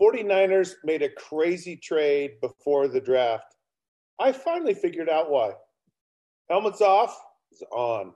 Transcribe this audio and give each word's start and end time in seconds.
49ers 0.00 0.74
made 0.84 1.02
a 1.02 1.08
crazy 1.08 1.76
trade 1.76 2.32
before 2.42 2.86
the 2.86 3.00
draft. 3.00 3.54
I 4.20 4.32
finally 4.32 4.74
figured 4.74 5.08
out 5.08 5.30
why. 5.30 5.52
Helmets 6.50 6.82
off 6.82 7.18
is 7.50 7.62
on. 7.72 8.12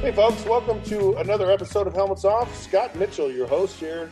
Hey, 0.00 0.12
folks, 0.12 0.44
welcome 0.44 0.80
to 0.84 1.14
another 1.14 1.50
episode 1.50 1.88
of 1.88 1.94
Helmets 1.94 2.24
Off. 2.24 2.56
Scott 2.56 2.94
Mitchell, 2.94 3.28
your 3.32 3.48
host 3.48 3.80
here. 3.80 4.08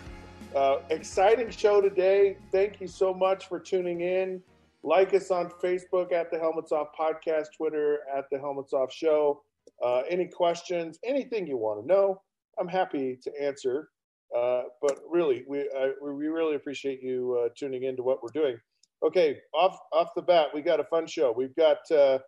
Uh, 0.57 0.79
exciting 0.91 1.51
show 1.51 1.81
today. 1.81 2.37
Thank 2.51 2.81
you 2.81 2.89
so 2.89 3.15
much 3.15 3.47
for 3.47 3.61
tuning 3.61 4.01
in. 4.01 4.43
Like 4.85 5.15
us 5.15 5.31
on 5.31 5.51
Facebook 5.63 6.13
at 6.13 6.31
the 6.31 6.39
Helmets 6.39 6.71
Off 6.71 6.89
Podcast, 6.99 7.47
Twitter 7.57 8.01
at 8.15 8.27
the 8.31 8.39
Helmets 8.39 8.75
Off 8.75 8.93
Show. 8.93 9.43
Uh, 9.83 10.03
any 10.11 10.27
questions, 10.27 10.99
anything 11.03 11.47
you 11.47 11.57
want 11.57 11.81
to 11.81 11.87
know, 11.87 12.21
I'm 12.61 12.69
happy 12.69 13.19
to 13.23 13.33
answer. 13.43 13.89
Uh, 14.37 14.65
but 14.83 14.99
really, 15.09 15.43
we 15.49 15.67
we 16.03 16.27
really 16.27 16.57
appreciate 16.57 17.03
you 17.03 17.41
uh, 17.43 17.49
tuning 17.57 17.85
in 17.85 17.97
to 17.97 18.03
what 18.03 18.23
we're 18.23 18.29
doing. 18.35 18.59
Okay, 19.03 19.39
off 19.55 19.79
off 19.91 20.09
the 20.15 20.23
bat, 20.23 20.49
we 20.53 20.61
got 20.61 20.81
a 20.81 20.85
fun 20.85 21.07
show. 21.07 21.33
We've 21.35 21.57
got 21.57 21.79
uh, 21.91 22.19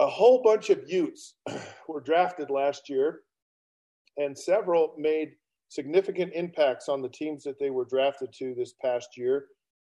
a 0.00 0.06
whole 0.08 0.42
bunch 0.42 0.70
of 0.70 0.80
Utes 0.88 1.36
were 1.88 2.00
drafted 2.00 2.50
last 2.50 2.88
year, 2.88 3.20
and 4.16 4.36
several 4.36 4.94
made 4.98 5.34
significant 5.68 6.32
impacts 6.34 6.88
on 6.88 7.00
the 7.00 7.08
teams 7.08 7.44
that 7.44 7.60
they 7.60 7.70
were 7.70 7.84
drafted 7.84 8.32
to 8.38 8.54
this 8.56 8.74
past 8.82 9.10
year. 9.16 9.46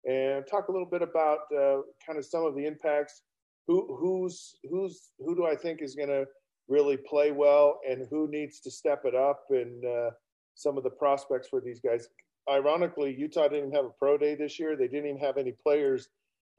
And 0.06 0.44
talk 0.50 0.68
a 0.68 0.72
little 0.72 0.88
bit 0.88 1.02
about 1.02 1.40
uh, 1.54 1.82
kind 2.06 2.18
of 2.18 2.24
some 2.24 2.44
of 2.44 2.54
the 2.54 2.66
impacts. 2.66 3.22
Who 3.66 3.96
who's 4.00 4.56
who's 4.68 5.10
who 5.18 5.34
do 5.36 5.46
I 5.46 5.54
think 5.54 5.82
is 5.82 5.94
going 5.94 6.08
to 6.08 6.24
really 6.68 6.96
play 6.96 7.30
well, 7.32 7.80
and 7.88 8.06
who 8.10 8.28
needs 8.28 8.60
to 8.60 8.70
step 8.70 9.02
it 9.04 9.14
up, 9.14 9.44
and 9.50 9.84
uh, 9.84 10.10
some 10.54 10.78
of 10.78 10.84
the 10.84 10.90
prospects 10.90 11.48
for 11.48 11.60
these 11.60 11.80
guys. 11.80 12.08
Ironically, 12.50 13.14
Utah 13.16 13.48
didn't 13.48 13.72
have 13.72 13.84
a 13.84 13.90
pro 13.98 14.16
day 14.16 14.34
this 14.34 14.58
year. 14.58 14.76
They 14.76 14.88
didn't 14.88 15.10
even 15.10 15.20
have 15.20 15.36
any 15.36 15.52
players 15.52 16.08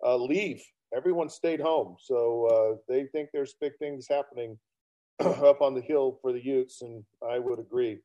uh, 0.05 0.15
leave 0.15 0.61
everyone 0.95 1.29
stayed 1.29 1.59
home. 1.59 1.95
So 1.99 2.47
uh, 2.47 2.77
they 2.87 3.05
think 3.05 3.29
there's 3.31 3.55
big 3.59 3.73
things 3.79 4.07
happening 4.09 4.57
up 5.19 5.61
on 5.61 5.73
the 5.73 5.81
hill 5.81 6.19
for 6.21 6.33
the 6.33 6.43
Utes, 6.43 6.81
and 6.81 7.03
I 7.27 7.39
would 7.39 7.59
agree. 7.59 7.99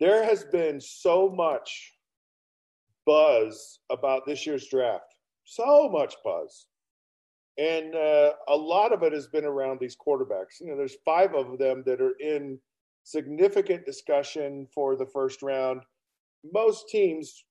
There 0.00 0.24
has 0.24 0.44
been 0.44 0.80
so 0.80 1.28
much 1.28 1.94
buzz 3.08 3.80
about 3.88 4.26
this 4.26 4.46
year's 4.46 4.68
draft, 4.68 5.14
so 5.44 5.88
much 5.88 6.14
buzz. 6.22 6.66
And 7.56 7.94
uh, 7.94 8.32
a 8.48 8.54
lot 8.54 8.92
of 8.92 9.02
it 9.02 9.14
has 9.14 9.26
been 9.26 9.46
around 9.46 9.80
these 9.80 9.96
quarterbacks. 9.96 10.60
You 10.60 10.66
know, 10.66 10.76
there's 10.76 10.98
five 11.06 11.34
of 11.34 11.58
them 11.58 11.82
that 11.86 12.02
are 12.02 12.16
in 12.20 12.58
significant 13.04 13.86
discussion 13.86 14.68
for 14.74 14.94
the 14.94 15.06
first 15.06 15.40
round. 15.42 15.80
Most 16.52 16.90
teams, 16.90 17.46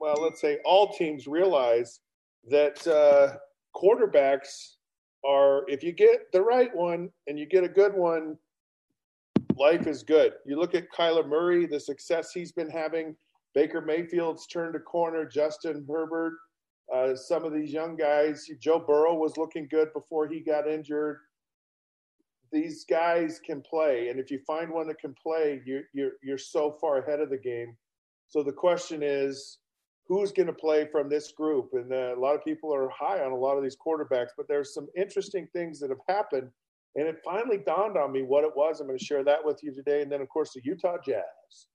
well, 0.00 0.16
let's 0.18 0.40
say 0.40 0.60
all 0.64 0.94
teams 0.94 1.26
realize 1.26 2.00
that 2.48 2.84
uh, 2.88 3.36
quarterbacks 3.76 4.76
are, 5.28 5.68
if 5.68 5.84
you 5.84 5.92
get 5.92 6.32
the 6.32 6.40
right 6.42 6.74
one 6.74 7.10
and 7.26 7.38
you 7.38 7.44
get 7.44 7.64
a 7.64 7.68
good 7.68 7.92
one, 7.92 8.38
life 9.56 9.86
is 9.86 10.02
good. 10.02 10.32
You 10.46 10.58
look 10.58 10.74
at 10.74 10.90
Kyler 10.90 11.28
Murray, 11.28 11.66
the 11.66 11.78
success 11.78 12.32
he's 12.32 12.50
been 12.50 12.70
having. 12.70 13.14
Baker 13.54 13.80
Mayfield's 13.80 14.46
turned 14.46 14.76
a 14.76 14.80
corner. 14.80 15.24
Justin 15.26 15.84
Herbert, 15.88 16.34
uh, 16.92 17.14
some 17.14 17.44
of 17.44 17.52
these 17.52 17.72
young 17.72 17.96
guys. 17.96 18.46
Joe 18.60 18.78
Burrow 18.78 19.14
was 19.14 19.36
looking 19.36 19.68
good 19.70 19.92
before 19.92 20.26
he 20.26 20.40
got 20.40 20.68
injured. 20.68 21.18
These 22.52 22.84
guys 22.84 23.40
can 23.44 23.62
play, 23.62 24.08
and 24.08 24.20
if 24.20 24.30
you 24.30 24.38
find 24.46 24.70
one 24.70 24.86
that 24.88 25.00
can 25.00 25.14
play, 25.14 25.62
you're 25.64 25.84
you're 25.94 26.12
you're 26.22 26.38
so 26.38 26.76
far 26.80 26.98
ahead 26.98 27.20
of 27.20 27.30
the 27.30 27.38
game. 27.38 27.76
So 28.28 28.42
the 28.42 28.52
question 28.52 29.02
is, 29.02 29.58
who's 30.06 30.32
going 30.32 30.46
to 30.46 30.52
play 30.52 30.86
from 30.90 31.08
this 31.08 31.32
group. 31.32 31.70
And 31.72 31.92
uh, 31.92 32.14
a 32.16 32.20
lot 32.20 32.34
of 32.34 32.44
people 32.44 32.74
are 32.74 32.90
high 32.90 33.24
on 33.24 33.32
a 33.32 33.36
lot 33.36 33.56
of 33.56 33.62
these 33.62 33.76
quarterbacks, 33.76 34.30
but 34.36 34.46
there's 34.48 34.74
some 34.74 34.88
interesting 34.96 35.48
things 35.52 35.80
that 35.80 35.90
have 35.90 35.98
happened. 36.08 36.50
And 36.96 37.08
it 37.08 37.16
finally 37.24 37.58
dawned 37.64 37.96
on 37.96 38.12
me 38.12 38.22
what 38.22 38.44
it 38.44 38.50
was. 38.54 38.80
I'm 38.80 38.86
going 38.86 38.98
to 38.98 39.04
share 39.04 39.24
that 39.24 39.42
with 39.42 39.60
you 39.62 39.72
today. 39.72 40.02
And 40.02 40.12
then, 40.12 40.20
of 40.20 40.28
course, 40.28 40.52
the 40.52 40.60
Utah 40.64 40.98
Jazz 41.04 41.68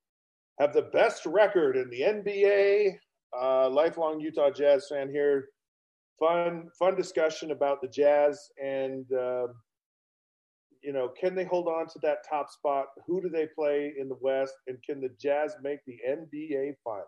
have 0.59 0.73
the 0.73 0.90
best 0.94 1.25
record 1.25 1.78
in 1.78 1.90
the 1.90 2.01
NBA. 2.01 2.97
Uh, 3.40 3.69
lifelong 3.69 4.19
Utah 4.19 4.50
Jazz 4.50 4.88
fan 4.90 5.09
here. 5.09 5.50
Fun, 6.19 6.69
fun 6.79 6.95
discussion 6.95 7.51
about 7.51 7.81
the 7.81 7.88
Jazz 7.88 8.50
and 8.62 9.06
uh, 9.12 9.47
you 10.84 10.94
know, 10.94 11.09
can 11.19 11.35
they 11.35 11.44
hold 11.44 11.68
on 11.68 11.88
to 11.88 12.00
that 12.03 12.19
top 12.29 12.50
spot? 12.50 12.85
Who 13.06 13.22
do 13.22 13.29
they 13.29 13.47
play 13.56 13.94
in 14.00 14.07
the 14.07 14.18
West? 14.22 14.53
And 14.68 14.78
can 14.84 15.01
the 15.01 15.09
Jazz 15.19 15.56
make 15.62 15.79
the 15.85 15.97
NBA 16.07 16.75
Finals? 16.84 17.07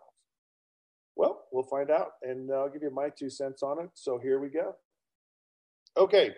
Well, 1.16 1.42
we'll 1.52 1.64
find 1.64 1.90
out, 1.90 2.12
and 2.22 2.50
I'll 2.52 2.68
give 2.68 2.82
you 2.82 2.90
my 2.90 3.08
two 3.18 3.30
cents 3.30 3.62
on 3.62 3.82
it. 3.82 3.90
So 3.94 4.18
here 4.22 4.40
we 4.40 4.48
go. 4.48 4.74
Okay, 5.96 6.30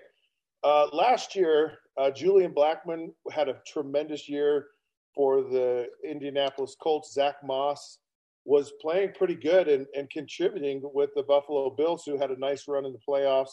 uh, 0.65 0.87
last 0.93 1.37
year, 1.37 1.79
uh, 2.01 2.11
Julian 2.11 2.55
Blackmon 2.55 3.09
had 3.31 3.49
a 3.49 3.61
tremendous 3.67 4.29
year 4.29 4.67
for 5.15 5.43
the 5.43 5.87
Indianapolis 6.09 6.77
Colts. 6.81 7.13
Zach 7.13 7.37
Moss 7.45 7.99
was 8.45 8.73
playing 8.81 9.13
pretty 9.17 9.37
good 9.37 9.69
and, 9.69 9.87
and 9.97 10.11
contributing 10.11 10.81
with 10.83 11.11
the 11.15 11.23
Buffalo 11.23 11.71
Bills, 11.71 12.03
who 12.05 12.19
had 12.19 12.31
a 12.31 12.39
nice 12.39 12.67
run 12.67 12.85
in 12.85 12.93
the 12.93 12.99
playoffs 13.09 13.53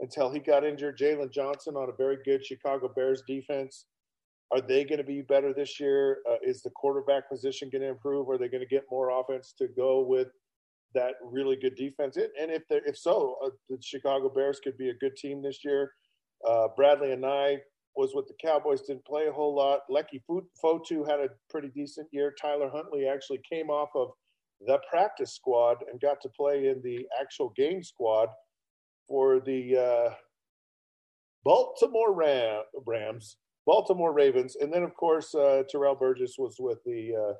until 0.00 0.30
he 0.30 0.38
got 0.38 0.64
injured. 0.64 0.98
Jaylon 0.98 1.32
Johnson 1.32 1.76
on 1.76 1.90
a 1.90 1.96
very 1.96 2.18
good 2.24 2.44
Chicago 2.44 2.90
Bears 2.94 3.22
defense. 3.26 3.86
Are 4.50 4.60
they 4.60 4.84
going 4.84 4.98
to 4.98 5.04
be 5.04 5.22
better 5.22 5.52
this 5.54 5.80
year? 5.80 6.18
Uh, 6.30 6.36
is 6.42 6.62
the 6.62 6.70
quarterback 6.70 7.28
position 7.28 7.70
going 7.70 7.82
to 7.82 7.88
improve? 7.88 8.28
Are 8.28 8.38
they 8.38 8.48
going 8.48 8.62
to 8.62 8.66
get 8.66 8.84
more 8.90 9.18
offense 9.18 9.54
to 9.58 9.68
go 9.68 10.00
with 10.00 10.28
that 10.94 11.14
really 11.22 11.56
good 11.56 11.74
defense. 11.76 12.16
And 12.16 12.50
if 12.50 12.62
if 12.70 12.96
so, 12.96 13.36
uh, 13.44 13.50
the 13.68 13.78
Chicago 13.80 14.28
Bears 14.28 14.60
could 14.62 14.76
be 14.76 14.90
a 14.90 14.94
good 14.94 15.16
team 15.16 15.42
this 15.42 15.64
year. 15.64 15.92
Uh, 16.46 16.68
and 16.76 17.22
Anae 17.22 17.58
was 17.94 18.12
with 18.14 18.26
the 18.26 18.34
Cowboys, 18.42 18.82
didn't 18.82 19.04
play 19.04 19.26
a 19.26 19.32
whole 19.32 19.54
lot. 19.54 19.80
Leki 19.90 20.22
Fotu 20.62 21.08
had 21.08 21.20
a 21.20 21.28
pretty 21.50 21.68
decent 21.68 22.08
year. 22.10 22.34
Tyler 22.40 22.70
Huntley 22.72 23.06
actually 23.06 23.40
came 23.50 23.68
off 23.68 23.90
of 23.94 24.08
the 24.66 24.78
practice 24.90 25.34
squad 25.34 25.78
and 25.90 26.00
got 26.00 26.20
to 26.22 26.28
play 26.30 26.68
in 26.68 26.80
the 26.82 27.06
actual 27.20 27.52
game 27.56 27.82
squad 27.82 28.28
for 29.08 29.40
the 29.40 29.76
uh, 29.76 30.14
Baltimore 31.44 32.14
Ram- 32.14 32.62
Rams, 32.86 33.36
Baltimore 33.66 34.12
Ravens, 34.12 34.56
and 34.56 34.72
then 34.72 34.82
of 34.82 34.94
course 34.94 35.34
uh, 35.34 35.62
Terrell 35.68 35.96
Burgess 35.96 36.36
was 36.38 36.56
with 36.58 36.78
the 36.84 37.12
uh, 37.14 37.34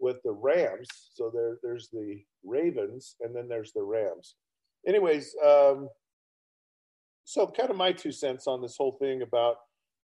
with 0.00 0.16
the 0.24 0.32
Rams. 0.32 0.88
So 1.14 1.30
there, 1.32 1.58
there's 1.62 1.88
the 1.92 2.22
Ravens, 2.44 3.14
and 3.20 3.34
then 3.34 3.48
there's 3.48 3.72
the 3.72 3.82
Rams. 3.82 4.34
Anyways, 4.86 5.34
um, 5.46 5.88
so 7.24 7.46
kind 7.46 7.70
of 7.70 7.76
my 7.76 7.92
two 7.92 8.10
cents 8.10 8.46
on 8.46 8.60
this 8.60 8.76
whole 8.76 8.96
thing 9.00 9.22
about 9.22 9.56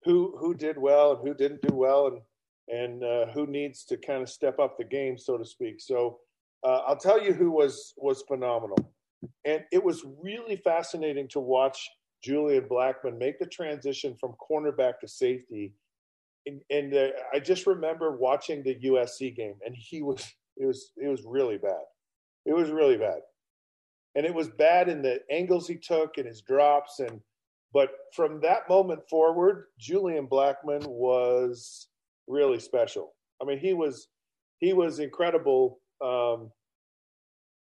who 0.05 0.37
who 0.39 0.55
did 0.55 0.79
well 0.79 1.13
and 1.13 1.27
who 1.27 1.35
didn't 1.35 1.63
do 1.63 1.75
well, 1.75 2.07
and 2.09 2.21
and 2.69 3.05
uh, 3.05 3.27
who 3.33 3.47
needs 3.47 3.85
to 3.85 3.97
kind 3.97 4.23
of 4.23 4.29
step 4.29 4.59
up 4.59 4.77
the 4.77 4.85
game, 4.85 5.17
so 5.19 5.39
to 5.39 5.45
speak. 5.45 5.81
So 5.81 6.19
uh, 6.65 6.83
I'll 6.87 6.97
tell 6.97 7.23
you 7.23 7.33
who 7.33 7.51
was 7.51 7.95
was 7.97 8.23
phenomenal. 8.23 8.93
And 9.45 9.65
it 9.73 9.83
was 9.83 10.05
really 10.23 10.57
fascinating 10.57 11.29
to 11.29 11.41
watch 11.41 11.89
Julian 12.23 12.65
Blackmon 12.69 13.19
make 13.19 13.39
the 13.39 13.47
transition 13.47 14.17
from 14.19 14.35
cornerback 14.51 14.99
to 15.01 15.09
safety. 15.09 15.73
And, 16.47 16.61
and 16.71 16.95
uh, 16.95 17.09
I 17.33 17.41
just 17.41 17.67
remember 17.67 18.17
watching 18.17 18.63
the 18.63 18.75
USC 18.75 19.35
game, 19.35 19.55
and 19.65 19.75
he 19.77 20.03
was 20.03 20.25
it 20.57 20.67
was 20.67 20.93
it 20.97 21.09
was 21.09 21.25
really 21.25 21.59
bad. 21.59 21.83
It 22.45 22.55
was 22.55 22.71
really 22.71 22.97
bad, 22.97 23.21
and 24.15 24.25
it 24.25 24.35
was 24.35 24.49
bad 24.49 24.89
in 24.89 25.03
the 25.03 25.21
angles 25.31 25.67
he 25.67 25.77
took 25.77 26.19
and 26.19 26.27
his 26.27 26.43
drops. 26.43 27.01
And 27.01 27.21
but 27.77 27.91
from 28.15 28.41
that 28.41 28.67
moment 28.71 29.07
forward, 29.07 29.67
Julian 29.79 30.27
Blackmon 30.27 30.87
was 30.87 31.89
really 32.27 32.59
special. 32.59 33.13
I 33.39 33.45
mean, 33.45 33.59
he 33.59 33.75
was 33.75 34.09
he 34.61 34.73
was 34.73 34.99
incredible. 34.99 35.81
Um, 36.03 36.51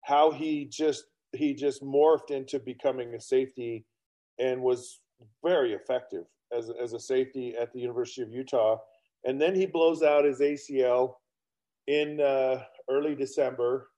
how 0.03 0.31
he 0.31 0.65
just 0.65 1.05
he 1.33 1.53
just 1.53 1.83
morphed 1.83 2.31
into 2.31 2.59
becoming 2.59 3.13
a 3.15 3.21
safety 3.21 3.85
and 4.39 4.63
was 4.63 5.01
very 5.45 5.75
effective 5.75 6.25
as 6.51 6.71
as 6.83 6.95
a 6.95 6.99
safety 6.99 7.55
at 7.61 7.71
the 7.75 7.81
University 7.81 8.23
of 8.23 8.31
Utah. 8.31 8.79
And 9.27 9.39
then 9.39 9.55
he 9.55 9.67
blows 9.67 10.03
out 10.03 10.25
his 10.25 10.41
ACL 10.41 11.17
in 11.89 12.23
uh, 12.23 12.63
early 12.89 13.15
December. 13.15 13.91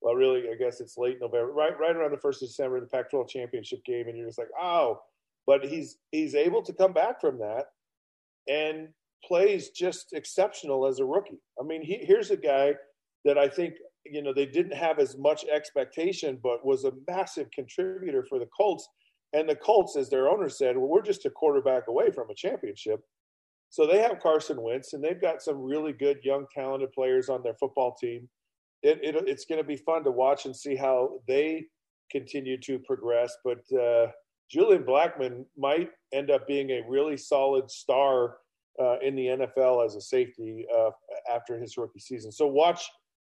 Well, 0.00 0.16
really, 0.16 0.50
I 0.50 0.56
guess 0.56 0.80
it's 0.80 0.98
late 0.98 1.18
November, 1.20 1.52
right 1.52 1.78
right 1.78 1.94
around 1.94 2.10
the 2.10 2.16
first 2.16 2.42
of 2.42 2.48
December, 2.48 2.80
the 2.80 2.88
Pac-12 2.88 3.28
championship 3.28 3.84
game, 3.84 4.08
and 4.08 4.18
you're 4.18 4.26
just 4.26 4.36
like, 4.36 4.50
oh. 4.60 4.98
But 5.50 5.64
he's 5.64 5.98
he's 6.12 6.36
able 6.36 6.62
to 6.62 6.72
come 6.72 6.92
back 6.92 7.20
from 7.20 7.40
that 7.40 7.64
and 8.46 8.86
plays 9.24 9.70
just 9.70 10.12
exceptional 10.12 10.86
as 10.86 11.00
a 11.00 11.04
rookie. 11.04 11.40
I 11.60 11.64
mean, 11.64 11.82
he, 11.82 11.98
here's 12.02 12.30
a 12.30 12.36
guy 12.36 12.74
that 13.24 13.36
I 13.36 13.48
think 13.48 13.74
you 14.06 14.22
know 14.22 14.32
they 14.32 14.46
didn't 14.46 14.76
have 14.76 15.00
as 15.00 15.18
much 15.18 15.44
expectation, 15.46 16.38
but 16.40 16.64
was 16.64 16.84
a 16.84 16.92
massive 17.08 17.50
contributor 17.50 18.24
for 18.28 18.38
the 18.38 18.46
Colts. 18.56 18.86
And 19.32 19.48
the 19.48 19.56
Colts, 19.56 19.96
as 19.96 20.08
their 20.08 20.28
owner 20.28 20.48
said, 20.48 20.76
well, 20.76 20.86
we're 20.86 21.02
just 21.02 21.26
a 21.26 21.30
quarterback 21.30 21.88
away 21.88 22.12
from 22.12 22.30
a 22.30 22.34
championship. 22.36 23.00
So 23.70 23.88
they 23.88 23.98
have 23.98 24.20
Carson 24.20 24.62
Wentz, 24.62 24.92
and 24.92 25.02
they've 25.02 25.20
got 25.20 25.42
some 25.42 25.58
really 25.60 25.92
good 25.92 26.18
young, 26.22 26.46
talented 26.54 26.92
players 26.92 27.28
on 27.28 27.42
their 27.42 27.54
football 27.54 27.96
team. 28.00 28.28
It, 28.84 29.00
it, 29.02 29.16
it's 29.26 29.46
going 29.46 29.60
to 29.60 29.66
be 29.66 29.76
fun 29.76 30.04
to 30.04 30.12
watch 30.12 30.46
and 30.46 30.54
see 30.54 30.76
how 30.76 31.18
they 31.26 31.64
continue 32.12 32.56
to 32.60 32.78
progress. 32.78 33.36
But 33.44 33.62
uh, 33.76 34.12
Julian 34.50 34.82
Blackmon 34.82 35.44
might 35.56 35.90
end 36.12 36.30
up 36.30 36.46
being 36.46 36.70
a 36.70 36.82
really 36.88 37.16
solid 37.16 37.70
star 37.70 38.38
uh, 38.80 38.98
in 39.00 39.14
the 39.14 39.26
NFL 39.26 39.84
as 39.84 39.94
a 39.94 40.00
safety 40.00 40.66
uh, 40.76 40.90
after 41.32 41.58
his 41.58 41.76
rookie 41.76 42.00
season. 42.00 42.32
So 42.32 42.46
watch, 42.46 42.88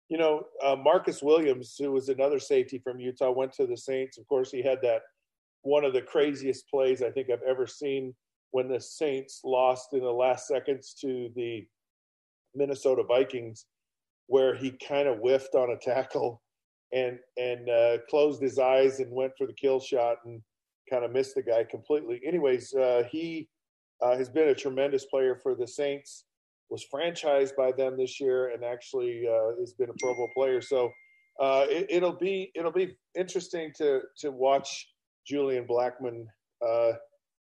you 0.10 0.18
know, 0.18 0.44
uh, 0.64 0.76
Marcus 0.76 1.22
Williams, 1.22 1.76
who 1.78 1.92
was 1.92 2.10
another 2.10 2.40
safety 2.40 2.80
from 2.80 3.00
Utah, 3.00 3.32
went 3.32 3.52
to 3.54 3.68
the 3.68 3.78
Saints. 3.78 4.18
Of 4.18 4.28
course, 4.28 4.52
he 4.52 4.62
had 4.62 4.80
that 4.84 5.02
one 5.64 5.84
of 5.84 5.94
the 5.94 6.02
craziest 6.02 6.70
plays 6.70 7.02
I 7.02 7.12
think 7.12 7.30
I've 7.30 7.48
ever 7.48 7.68
seen 7.68 8.16
when 8.52 8.68
the 8.68 8.80
Saints 8.80 9.42
lost 9.44 9.94
in 9.94 10.02
the 10.02 10.12
last 10.12 10.48
seconds 10.48 10.96
to 11.02 11.30
the 11.36 11.66
Minnesota 12.56 13.04
Vikings, 13.04 13.66
where 14.28 14.56
he 14.56 14.72
kind 14.72 15.08
of 15.08 15.20
whiffed 15.20 15.56
on 15.56 15.72
a 15.72 15.78
tackle 15.78 16.42
and 16.94 17.20
and 17.38 17.70
uh, 17.70 17.98
closed 18.10 18.42
his 18.42 18.60
eyes 18.60 19.00
and 19.00 19.12
went 19.12 19.34
for 19.38 19.48
the 19.48 19.54
kill 19.54 19.80
shot 19.80 20.18
and 20.26 20.42
kind 20.92 21.06
of 21.06 21.12
missed 21.12 21.36
the 21.36 21.42
guy 21.42 21.64
completely. 21.64 22.22
Anyways, 22.26 22.74
uh, 22.74 23.04
he 23.10 23.48
uh, 24.02 24.18
has 24.18 24.30
been 24.30 24.50
a 24.50 24.56
tremendous 24.56 25.06
player 25.06 25.36
for 25.42 25.56
the 25.56 25.68
Saints. 25.68 26.26
Was 26.70 26.86
franchised 26.94 27.56
by 27.58 27.74
them 27.74 27.98
this 27.98 28.20
year 28.20 28.52
and 28.52 28.64
actually 28.64 29.26
uh, 29.28 29.60
has 29.60 29.74
been 29.74 29.90
a 29.90 29.94
Pro 30.00 30.14
Bowl 30.16 30.30
player. 30.34 30.62
So 30.62 30.90
uh, 31.40 31.66
it, 31.70 32.02
will 32.02 32.18
be 32.18 32.52
it'll 32.56 32.72
be 32.72 32.96
interesting 33.18 33.72
to 33.78 34.02
to 34.20 34.32
watch 34.32 34.88
Julian 35.28 35.66
Blackmon 35.66 36.26
uh, 36.66 36.94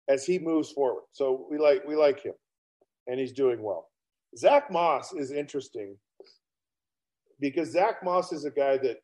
as 0.09 0.25
he 0.25 0.39
moves 0.39 0.71
forward. 0.71 1.05
So 1.13 1.47
we 1.51 1.59
like 1.59 1.87
we 1.87 1.95
like 1.95 2.23
him, 2.23 2.35
and 3.07 3.21
he's 3.21 3.33
doing 3.33 3.63
well. 3.63 3.89
Zach 4.37 4.71
Moss 4.71 5.13
is 5.13 5.31
interesting 5.31 5.97
because 7.39 7.71
Zach 7.71 8.03
Moss 8.03 8.33
is 8.33 8.45
a 8.45 8.51
guy 8.51 8.79
that 8.79 8.97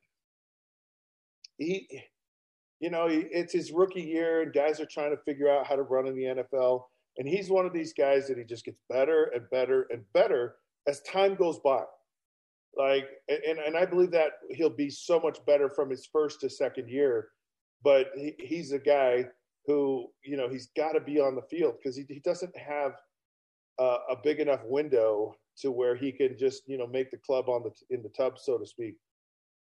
he, 1.58 1.86
you 2.80 2.88
know, 2.88 3.06
it's 3.10 3.52
his 3.52 3.72
rookie 3.72 4.02
year, 4.02 4.42
and 4.42 4.52
guys 4.52 4.80
are 4.80 4.86
trying 4.86 5.10
to 5.10 5.22
figure 5.22 5.50
out 5.50 5.66
how 5.66 5.76
to 5.76 5.82
run 5.82 6.06
in 6.06 6.16
the 6.16 6.42
NFL. 6.42 6.84
And 7.18 7.28
he's 7.28 7.50
one 7.50 7.66
of 7.66 7.74
these 7.74 7.92
guys 7.92 8.26
that 8.28 8.38
he 8.38 8.44
just 8.44 8.64
gets 8.64 8.80
better 8.88 9.30
and 9.34 9.44
better 9.50 9.86
and 9.90 10.02
better 10.14 10.56
as 10.88 11.02
time 11.02 11.34
goes 11.34 11.58
by. 11.58 11.82
Like, 12.76 13.08
and, 13.28 13.58
and 13.58 13.76
I 13.76 13.84
believe 13.84 14.12
that 14.12 14.32
he'll 14.50 14.70
be 14.70 14.88
so 14.88 15.20
much 15.20 15.44
better 15.44 15.68
from 15.68 15.90
his 15.90 16.06
first 16.10 16.40
to 16.40 16.48
second 16.48 16.88
year. 16.88 17.28
But 17.84 18.08
he, 18.16 18.34
he's 18.38 18.72
a 18.72 18.78
guy 18.78 19.26
who, 19.66 20.08
you 20.24 20.36
know, 20.36 20.48
he's 20.48 20.70
got 20.76 20.92
to 20.92 21.00
be 21.00 21.20
on 21.20 21.34
the 21.34 21.42
field 21.42 21.74
because 21.76 21.96
he, 21.96 22.04
he 22.08 22.20
doesn't 22.20 22.56
have 22.56 22.92
uh, 23.78 23.98
a 24.10 24.16
big 24.22 24.40
enough 24.40 24.60
window 24.64 25.34
to 25.58 25.70
where 25.70 25.96
he 25.96 26.12
can 26.12 26.36
just, 26.38 26.62
you 26.66 26.78
know, 26.78 26.86
make 26.86 27.10
the 27.10 27.18
club 27.18 27.48
on 27.48 27.62
the 27.62 27.94
in 27.94 28.02
the 28.02 28.08
tub, 28.10 28.38
so 28.38 28.56
to 28.56 28.66
speak. 28.66 28.96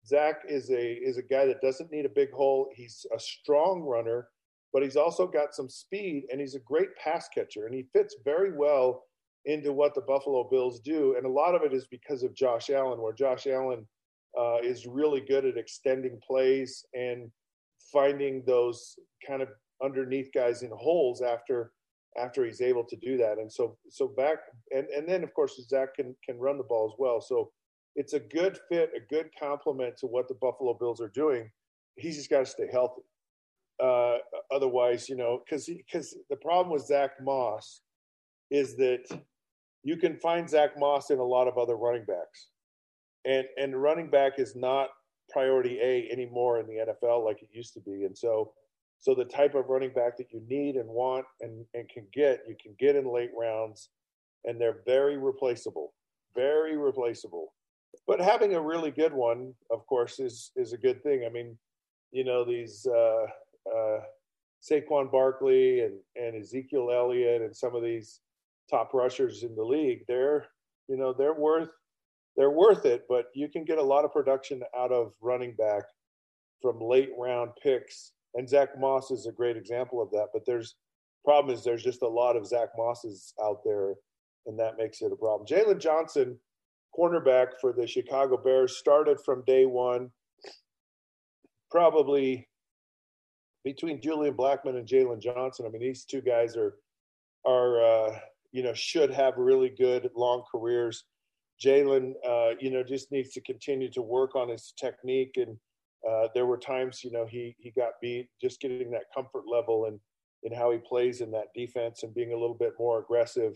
Zach 0.06 0.43
is 0.49 0.70
a 0.70 0.93
is 0.93 1.19
a 1.19 1.23
guy 1.23 1.47
that 1.47 1.61
doesn't 1.61 1.93
need 1.93 2.06
a 2.06 2.11
big 2.11 2.32
hole. 2.32 2.70
He's 2.75 3.06
a 3.14 3.19
strong 3.19 3.82
runner 3.82 4.29
but 4.73 4.82
he's 4.82 4.97
also 4.97 5.26
got 5.26 5.55
some 5.55 5.69
speed 5.69 6.25
and 6.31 6.41
he's 6.41 6.55
a 6.55 6.61
great 6.61 6.94
pass 6.97 7.29
catcher 7.29 7.67
and 7.67 7.75
he 7.75 7.87
fits 7.93 8.17
very 8.25 8.52
well 8.52 9.05
into 9.47 9.73
what 9.73 9.94
the 9.94 10.02
Buffalo 10.02 10.49
Bills 10.49 10.81
do. 10.81 11.14
And 11.17 11.26
a 11.26 11.31
lot 11.31 11.55
of 11.55 11.62
it 11.62 11.73
is 11.73 11.87
because 11.87 12.23
of 12.23 12.35
Josh 12.35 12.70
Allen, 12.70 13.00
where 13.00 13.12
Josh 13.12 13.47
Allen 13.47 13.87
uh, 14.38 14.58
is 14.62 14.87
really 14.87 15.20
good 15.20 15.44
at 15.44 15.56
extending 15.56 16.20
plays 16.26 16.85
and 16.94 17.31
finding 17.93 18.44
those 18.47 18.97
kind 19.26 19.43
of 19.43 19.49
underneath 19.82 20.29
guys 20.32 20.62
in 20.62 20.70
holes 20.70 21.23
after 21.23 21.73
after 22.20 22.44
he's 22.44 22.61
able 22.61 22.85
to 22.85 22.97
do 22.97 23.17
that. 23.17 23.38
And 23.38 23.50
so 23.50 23.79
so 23.88 24.08
back 24.08 24.38
and 24.75 24.87
and 24.88 25.08
then 25.08 25.25
of 25.25 25.32
course 25.35 25.61
Zach 25.69 25.94
can 25.94 26.14
can 26.25 26.38
run 26.38 26.58
the 26.58 26.64
ball 26.64 26.93
as 26.93 26.99
well. 26.99 27.20
So 27.20 27.50
it's 27.97 28.13
a 28.13 28.21
good 28.21 28.59
fit, 28.69 28.91
a 28.97 29.01
good 29.13 29.31
complement 29.39 29.97
to 29.99 30.07
what 30.07 30.29
the 30.29 30.35
Buffalo 30.35 30.75
Bills 30.75 31.01
are 31.01 31.09
doing. 31.09 31.51
He's 31.97 32.17
just 32.17 32.31
got 32.31 32.41
to 32.41 32.47
stay 32.47 32.69
healthy. 32.71 33.03
Uh, 33.83 34.19
otherwise, 34.51 35.09
you 35.09 35.17
know, 35.17 35.41
because 35.45 35.67
because 35.67 36.17
the 36.29 36.37
problem 36.37 36.71
with 36.73 36.87
Zach 36.87 37.13
Moss 37.23 37.81
is 38.51 38.77
that 38.77 39.05
you 39.83 39.97
can 39.97 40.17
find 40.17 40.49
Zach 40.49 40.79
Moss 40.79 41.11
in 41.11 41.19
a 41.19 41.25
lot 41.25 41.49
of 41.49 41.57
other 41.57 41.77
running 41.77 42.05
backs, 42.05 42.49
and 43.25 43.47
and 43.59 43.81
running 43.81 44.11
back 44.11 44.39
is 44.39 44.55
not 44.55 44.91
priority 45.31 45.79
A 45.81 46.11
anymore 46.11 46.61
in 46.61 46.67
the 46.67 46.93
NFL 46.93 47.25
like 47.25 47.43
it 47.43 47.49
used 47.53 47.73
to 47.75 47.81
be, 47.81 48.05
and 48.05 48.17
so 48.17 48.53
so 48.99 49.15
the 49.15 49.25
type 49.25 49.55
of 49.55 49.71
running 49.71 49.95
back 49.95 50.19
that 50.19 50.31
you 50.31 50.43
need 50.47 50.76
and 50.76 50.88
want 50.88 51.25
and 51.41 51.64
and 51.73 51.88
can 51.88 52.07
get, 52.12 52.41
you 52.47 52.57
can 52.62 52.75
get 52.79 52.97
in 52.97 53.11
late 53.11 53.31
rounds, 53.35 53.88
and 54.45 54.61
they're 54.61 54.83
very 54.85 55.17
replaceable, 55.17 55.95
very 56.35 56.76
replaceable. 56.76 57.55
But 58.06 58.20
having 58.20 58.54
a 58.54 58.61
really 58.61 58.90
good 58.90 59.12
one, 59.12 59.54
of 59.70 59.87
course, 59.87 60.18
is 60.18 60.52
is 60.56 60.73
a 60.73 60.78
good 60.78 61.02
thing. 61.02 61.25
I 61.25 61.30
mean, 61.30 61.56
you 62.12 62.25
know 62.25 62.44
these. 62.44 62.87
Uh, 62.87 63.26
uh, 63.75 64.00
Saquon 64.62 65.11
Barkley 65.11 65.80
and, 65.80 65.94
and 66.16 66.37
Ezekiel 66.37 66.90
Elliott 66.92 67.42
and 67.42 67.56
some 67.56 67.75
of 67.75 67.82
these 67.82 68.20
top 68.68 68.92
rushers 68.92 69.42
in 69.42 69.54
the 69.54 69.64
league, 69.64 70.04
they're 70.06 70.47
you 70.88 70.97
know 70.97 71.12
they're 71.12 71.35
worth 71.35 71.70
they're 72.37 72.50
worth 72.50 72.85
it, 72.85 73.04
but 73.09 73.26
you 73.35 73.49
can 73.49 73.64
get 73.64 73.78
a 73.78 73.82
lot 73.82 74.04
of 74.04 74.12
production 74.12 74.62
out 74.76 74.92
of 74.92 75.12
running 75.20 75.54
back 75.56 75.85
from 76.62 76.80
late 76.80 77.11
round 77.18 77.50
picks. 77.62 78.12
And 78.35 78.49
Zach 78.49 78.78
Moss 78.78 79.11
is 79.11 79.26
a 79.26 79.32
great 79.32 79.56
example 79.56 80.00
of 80.00 80.11
that. 80.12 80.28
But 80.32 80.47
there's 80.47 80.76
problem 81.25 81.54
is 81.54 81.64
there's 81.64 81.82
just 81.82 82.02
a 82.02 82.09
lot 82.09 82.37
of 82.37 82.47
Zach 82.47 82.68
Mosses 82.76 83.35
out 83.42 83.62
there, 83.64 83.94
and 84.47 84.59
that 84.59 84.78
makes 84.78 85.02
it 85.02 85.12
a 85.12 85.16
problem. 85.16 85.47
Jaylon 85.47 85.80
Johnson, 85.80 86.38
cornerback 87.00 87.49
for 87.61 87.73
the 87.73 87.87
Chicago 87.87 88.37
Bears, 88.37 88.76
started 88.76 89.19
from 89.21 89.42
day 89.47 89.66
one. 89.66 90.11
Probably 91.71 92.49
between 93.64 94.00
Julian 94.00 94.35
Blackmon 94.35 94.76
and 94.76 94.87
Jaylon 94.87 95.21
Johnson, 95.21 95.66
I 95.66 95.71
mean, 95.71 95.83
these 95.83 96.04
two 96.04 96.21
guys 96.21 96.57
are 96.57 96.75
are 97.47 97.83
uh, 97.83 98.19
you 98.52 98.62
know 98.62 98.75
should 98.75 99.11
have 99.11 99.35
really 99.37 99.71
good 99.71 100.11
long 100.16 100.42
careers. 100.50 101.04
Jaylon, 101.62 102.14
uh, 102.26 102.54
you 102.59 102.71
know, 102.71 102.83
just 102.83 103.12
needs 103.12 103.33
to 103.33 103.40
continue 103.42 103.90
to 103.92 104.02
work 104.02 104.35
on 104.35 104.49
his 104.49 104.73
technique, 104.78 105.35
and 105.37 105.57
uh, 106.09 106.28
there 106.35 106.47
were 106.47 106.57
times, 106.57 107.04
you 107.04 107.12
know, 107.12 107.26
he 107.26 107.54
he 107.59 107.71
got 107.71 107.92
beat 108.00 108.28
just 108.40 108.61
getting 108.61 108.90
that 108.90 109.04
comfort 109.14 109.45
level 109.47 109.87
and 109.87 110.00
in 110.42 110.52
how 110.52 110.71
he 110.71 110.78
plays 110.78 111.21
in 111.21 111.30
that 111.30 111.52
defense 111.54 112.02
and 112.02 112.14
being 112.14 112.33
a 112.33 112.37
little 112.37 112.57
bit 112.57 112.73
more 112.78 113.00
aggressive 113.00 113.52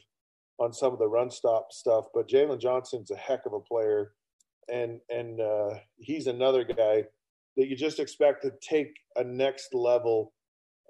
on 0.59 0.73
some 0.73 0.93
of 0.93 0.99
the 0.99 1.09
run 1.09 1.31
stop 1.31 1.73
stuff. 1.73 2.07
But 2.15 2.29
Jaylon 2.29 2.61
Johnson's 2.61 3.11
a 3.11 3.17
heck 3.17 3.47
of 3.47 3.53
a 3.53 3.61
player, 3.61 4.13
and 4.73 5.01
and 5.11 5.41
uh, 5.41 5.75
he's 5.99 6.27
another 6.27 6.65
guy 6.65 7.05
that 7.57 7.69
you 7.69 7.77
just 7.77 8.01
expect 8.01 8.43
to 8.43 8.53
take 8.61 8.95
a 9.17 9.25
next 9.25 9.75
level 9.75 10.33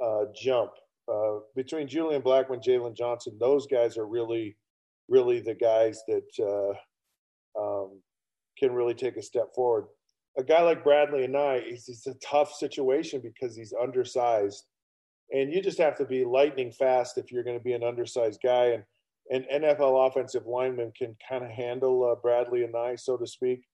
uh, 0.02 0.25
jump. 0.35 0.71
Uh, 1.12 1.40
between 1.54 1.87
Julian 1.87 2.23
Blackmon, 2.23 2.64
Jaylon 2.64 2.97
Johnson, 2.97 3.37
those 3.38 3.66
guys 3.66 3.99
are 3.99 4.06
really, 4.06 4.56
really 5.09 5.40
the 5.40 5.54
guys 5.54 6.02
that 6.09 6.75
uh, 7.56 7.61
um, 7.61 8.00
can 8.59 8.73
really 8.73 8.94
take 8.94 9.16
a 9.16 9.23
step 9.23 9.54
forward. 9.54 9.85
a 10.38 10.42
guy 10.42 10.62
like 10.62 10.85
Bradlee 10.85 11.28
Anae, 11.28 11.62
it's, 11.64 11.88
it's 11.88 12.06
a 12.06 12.14
tough 12.14 12.52
situation 12.54 13.21
because 13.23 13.54
he's 13.56 13.75
undersized, 13.80 14.64
and 15.33 15.52
you 15.52 15.61
just 15.62 15.78
have 15.78 15.97
to 15.99 16.04
be 16.04 16.25
lightning 16.25 16.73
fast 16.73 17.18
if 17.18 17.30
you're 17.30 17.44
going 17.44 17.59
to 17.59 17.64
be 17.64 17.75
an 17.75 17.85
undersized 17.85 18.40
guy. 18.42 18.66
And 18.66 18.85
and 19.31 19.47
NFL 19.52 20.09
offensive 20.09 20.47
lineman 20.47 20.93
can 20.97 21.16
kind 21.28 21.45
of 21.45 21.50
handle 21.50 22.16
uh, 22.25 22.52
and 22.52 22.76
I, 22.76 22.97
so 22.97 23.16
to 23.16 23.26
speak. 23.26 23.64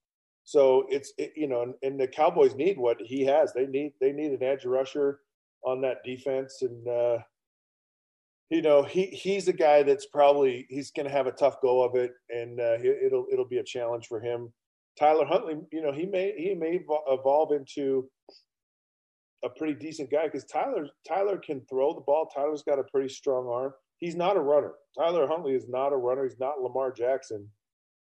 So 0.45 0.87
it's 0.89 1.13
it, 1.19 1.33
you 1.37 1.49
know, 1.49 1.63
and, 1.63 1.75
and, 1.83 2.01
the 2.01 2.07
Cowboys 2.07 2.55
need 2.55 2.79
what 2.79 2.97
he 3.01 3.25
has. 3.25 3.53
They 3.53 3.67
need 3.67 3.93
they 4.01 4.13
need 4.13 4.33
an 4.33 4.43
edge 4.43 4.65
rusher 4.65 5.21
on 5.65 5.81
that 5.83 5.99
defense, 6.05 6.63
and 6.63 6.89
uh, 6.89 7.19
you 8.49 8.63
know 8.63 8.83
he 8.83 9.07
he's 9.07 9.49
a 9.49 9.53
guy 9.53 9.83
that's 9.83 10.07
probably 10.07 10.67
he's 10.71 10.91
going 10.91 11.07
to 11.07 11.13
have 11.13 11.27
a 11.27 11.33
tough 11.33 11.61
go 11.61 11.83
of 11.83 11.95
it, 11.95 12.13
and 12.31 12.59
uh, 12.59 12.79
it'll 12.83 13.27
it'll 13.31 13.49
be 13.49 13.59
a 13.59 13.65
challenge 13.65 14.07
for 14.07 14.21
him. 14.21 14.53
Tyler 14.99 15.27
Huntley, 15.27 15.57
you 15.73 15.83
know, 15.83 15.93
he 15.93 16.07
may 16.07 16.35
he 16.37 16.55
may 16.55 16.81
evolve 17.09 17.53
into 17.53 18.09
a 19.45 19.49
pretty 19.49 19.75
decent 19.75 20.11
guy 20.11 20.25
because 20.25 20.45
Tyler 20.45 20.89
Tyler 21.07 21.39
can 21.39 21.61
throw 21.69 21.95
the 21.95 22.01
ball. 22.01 22.27
Tyler's 22.27 22.63
got 22.63 22.79
a 22.79 22.85
pretty 22.85 23.09
strong 23.09 23.47
arm. 23.47 23.73
He's 24.01 24.17
not 24.17 24.37
a 24.37 24.41
runner. 24.41 24.73
Tyler 24.99 25.29
Huntley 25.29 25.55
is 25.55 25.69
not 25.69 25.93
a 25.93 25.97
runner. 25.97 26.25
He's 26.25 26.41
not 26.41 26.61
Lamar 26.61 26.91
Jackson. 26.91 27.49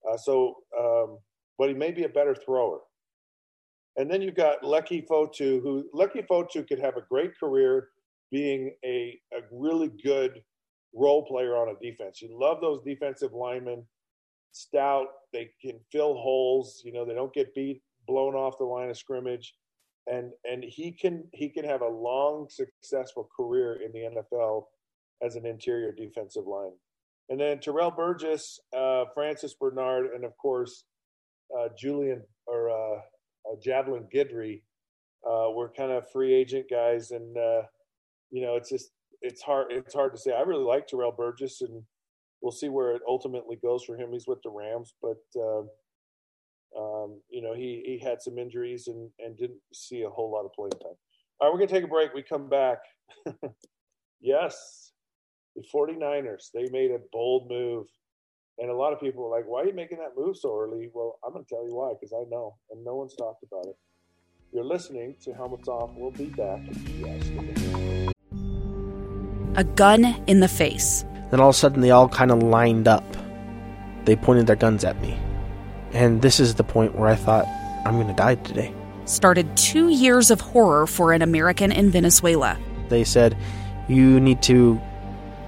Uh, 0.09 0.17
so, 0.17 0.55
um, 0.79 1.17
but 1.57 1.67
he 1.67 1.75
may 1.75 1.91
be 1.91 2.03
a 2.03 2.09
better 2.09 2.35
thrower. 2.35 2.79
And 3.97 4.09
then 4.09 4.21
you've 4.21 4.35
got 4.35 4.61
Leki 4.61 5.05
Fotu, 5.05 5.61
who 5.61 5.89
Leki 5.93 6.25
Fotu 6.27 6.65
could 6.65 6.79
have 6.79 6.95
a 6.95 7.01
great 7.09 7.37
career 7.37 7.89
being 8.31 8.73
a, 8.85 9.19
a 9.33 9.39
really 9.51 9.89
good 10.03 10.41
role 10.93 11.25
player 11.25 11.57
on 11.57 11.75
a 11.75 11.79
defense. 11.85 12.21
You 12.21 12.29
love 12.39 12.61
those 12.61 12.81
defensive 12.85 13.33
linemen, 13.33 13.83
stout. 14.51 15.07
They 15.33 15.49
can 15.61 15.79
fill 15.91 16.13
holes. 16.13 16.81
You 16.85 16.93
know, 16.93 17.03
they 17.03 17.13
don't 17.13 17.33
get 17.33 17.53
beat, 17.55 17.81
blown 18.07 18.35
off 18.35 18.57
the 18.57 18.63
line 18.63 18.89
of 18.89 18.97
scrimmage, 18.97 19.55
and 20.07 20.31
and 20.49 20.63
he 20.63 20.91
can 20.91 21.23
he 21.33 21.49
can 21.49 21.65
have 21.65 21.81
a 21.81 21.87
long, 21.87 22.47
successful 22.49 23.29
career 23.35 23.81
in 23.83 23.91
the 23.91 24.21
NFL 24.21 24.65
as 25.23 25.35
an 25.35 25.45
interior 25.45 25.91
defensive 25.91 26.47
line. 26.47 26.73
And 27.29 27.39
then 27.39 27.59
Terrell 27.59 27.91
Burgess, 27.91 28.59
uh, 28.75 29.05
Francis 29.13 29.53
Bernard, 29.53 30.07
and 30.15 30.23
of 30.25 30.35
course 30.37 30.85
uh, 31.57 31.69
Julian 31.77 32.23
or 32.47 32.69
uh, 32.69 32.99
uh 33.45 33.55
Javelin 33.63 34.07
Guidry 34.13 34.61
uh, 35.25 35.51
were 35.51 35.71
kind 35.75 35.91
of 35.91 36.09
free 36.11 36.33
agent 36.33 36.65
guys, 36.69 37.11
and 37.11 37.37
uh, 37.37 37.61
you 38.31 38.41
know 38.41 38.55
it's 38.55 38.69
just 38.69 38.91
it's 39.21 39.41
hard 39.41 39.67
it's 39.71 39.93
hard 39.93 40.13
to 40.13 40.19
say. 40.19 40.31
I 40.31 40.41
really 40.41 40.63
like 40.63 40.87
Terrell 40.87 41.11
Burgess, 41.11 41.61
and 41.61 41.83
we'll 42.41 42.51
see 42.51 42.69
where 42.69 42.91
it 42.91 43.01
ultimately 43.07 43.57
goes 43.61 43.83
for 43.83 43.95
him. 43.95 44.11
He's 44.11 44.27
with 44.27 44.41
the 44.43 44.49
Rams, 44.49 44.93
but 45.01 45.17
um, 45.37 45.69
um, 46.77 47.21
you 47.29 47.41
know 47.41 47.53
he 47.53 47.83
he 47.85 47.99
had 48.03 48.21
some 48.21 48.37
injuries 48.37 48.87
and 48.87 49.09
and 49.19 49.37
didn't 49.37 49.59
see 49.73 50.03
a 50.03 50.09
whole 50.09 50.31
lot 50.31 50.45
of 50.45 50.53
playing 50.53 50.71
time. 50.71 50.97
All 51.39 51.47
right, 51.47 51.53
we're 51.53 51.59
gonna 51.59 51.79
take 51.79 51.83
a 51.83 51.87
break. 51.87 52.13
We 52.13 52.23
come 52.23 52.49
back. 52.49 52.79
yes, 54.21 54.91
the 55.55 55.63
49ers 55.73 56.51
they 56.53 56.69
made 56.71 56.91
a 56.91 56.99
bold 57.11 57.49
move, 57.49 57.87
and 58.57 58.69
a 58.69 58.75
lot 58.75 58.93
of 58.93 58.99
people 58.99 59.23
were 59.23 59.35
like, 59.35 59.47
"Why 59.47 59.61
are 59.61 59.65
you 59.67 59.73
making 59.73 59.99
that 59.99 60.15
move 60.17 60.37
so 60.37 60.57
early?" 60.57 60.89
Well, 60.93 61.19
I'm 61.25 61.33
gonna 61.33 61.45
tell 61.45 61.65
you 61.65 61.75
why 61.75 61.93
because 61.93 62.13
I 62.13 62.29
know, 62.29 62.55
and 62.71 62.83
no 62.83 62.95
one's 62.95 63.15
talked 63.15 63.43
about 63.43 63.65
it. 63.65 63.77
You're 64.51 64.65
listening 64.65 65.15
to 65.21 65.33
Helmets 65.33 65.67
Off. 65.67 65.91
We'll 65.95 66.09
be 66.09 66.25
back. 66.25 66.59
A 69.55 69.63
gun 69.63 70.05
in 70.25 70.39
the 70.39 70.47
face. 70.47 71.05
Then 71.29 71.39
all 71.39 71.49
of 71.49 71.55
a 71.55 71.57
sudden, 71.57 71.81
they 71.81 71.91
all 71.91 72.09
kind 72.09 72.31
of 72.31 72.41
lined 72.41 72.87
up. 72.87 73.03
They 74.05 74.15
pointed 74.15 74.47
their 74.47 74.55
guns 74.55 74.83
at 74.83 74.99
me. 75.01 75.19
And 75.91 76.21
this 76.23 76.39
is 76.39 76.55
the 76.55 76.63
point 76.63 76.95
where 76.95 77.09
I 77.09 77.15
thought, 77.15 77.45
I'm 77.85 77.95
going 77.95 78.07
to 78.07 78.13
die 78.13 78.35
today. 78.35 78.73
Started 79.05 79.55
two 79.55 79.89
years 79.89 80.31
of 80.31 80.41
horror 80.41 80.87
for 80.87 81.13
an 81.13 81.21
American 81.21 81.71
in 81.71 81.91
Venezuela. 81.91 82.57
They 82.89 83.03
said, 83.03 83.37
You 83.87 84.19
need 84.19 84.41
to 84.43 84.81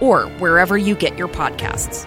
or 0.00 0.26
wherever 0.38 0.76
you 0.76 0.94
get 0.94 1.16
your 1.16 1.28
podcasts. 1.28 2.06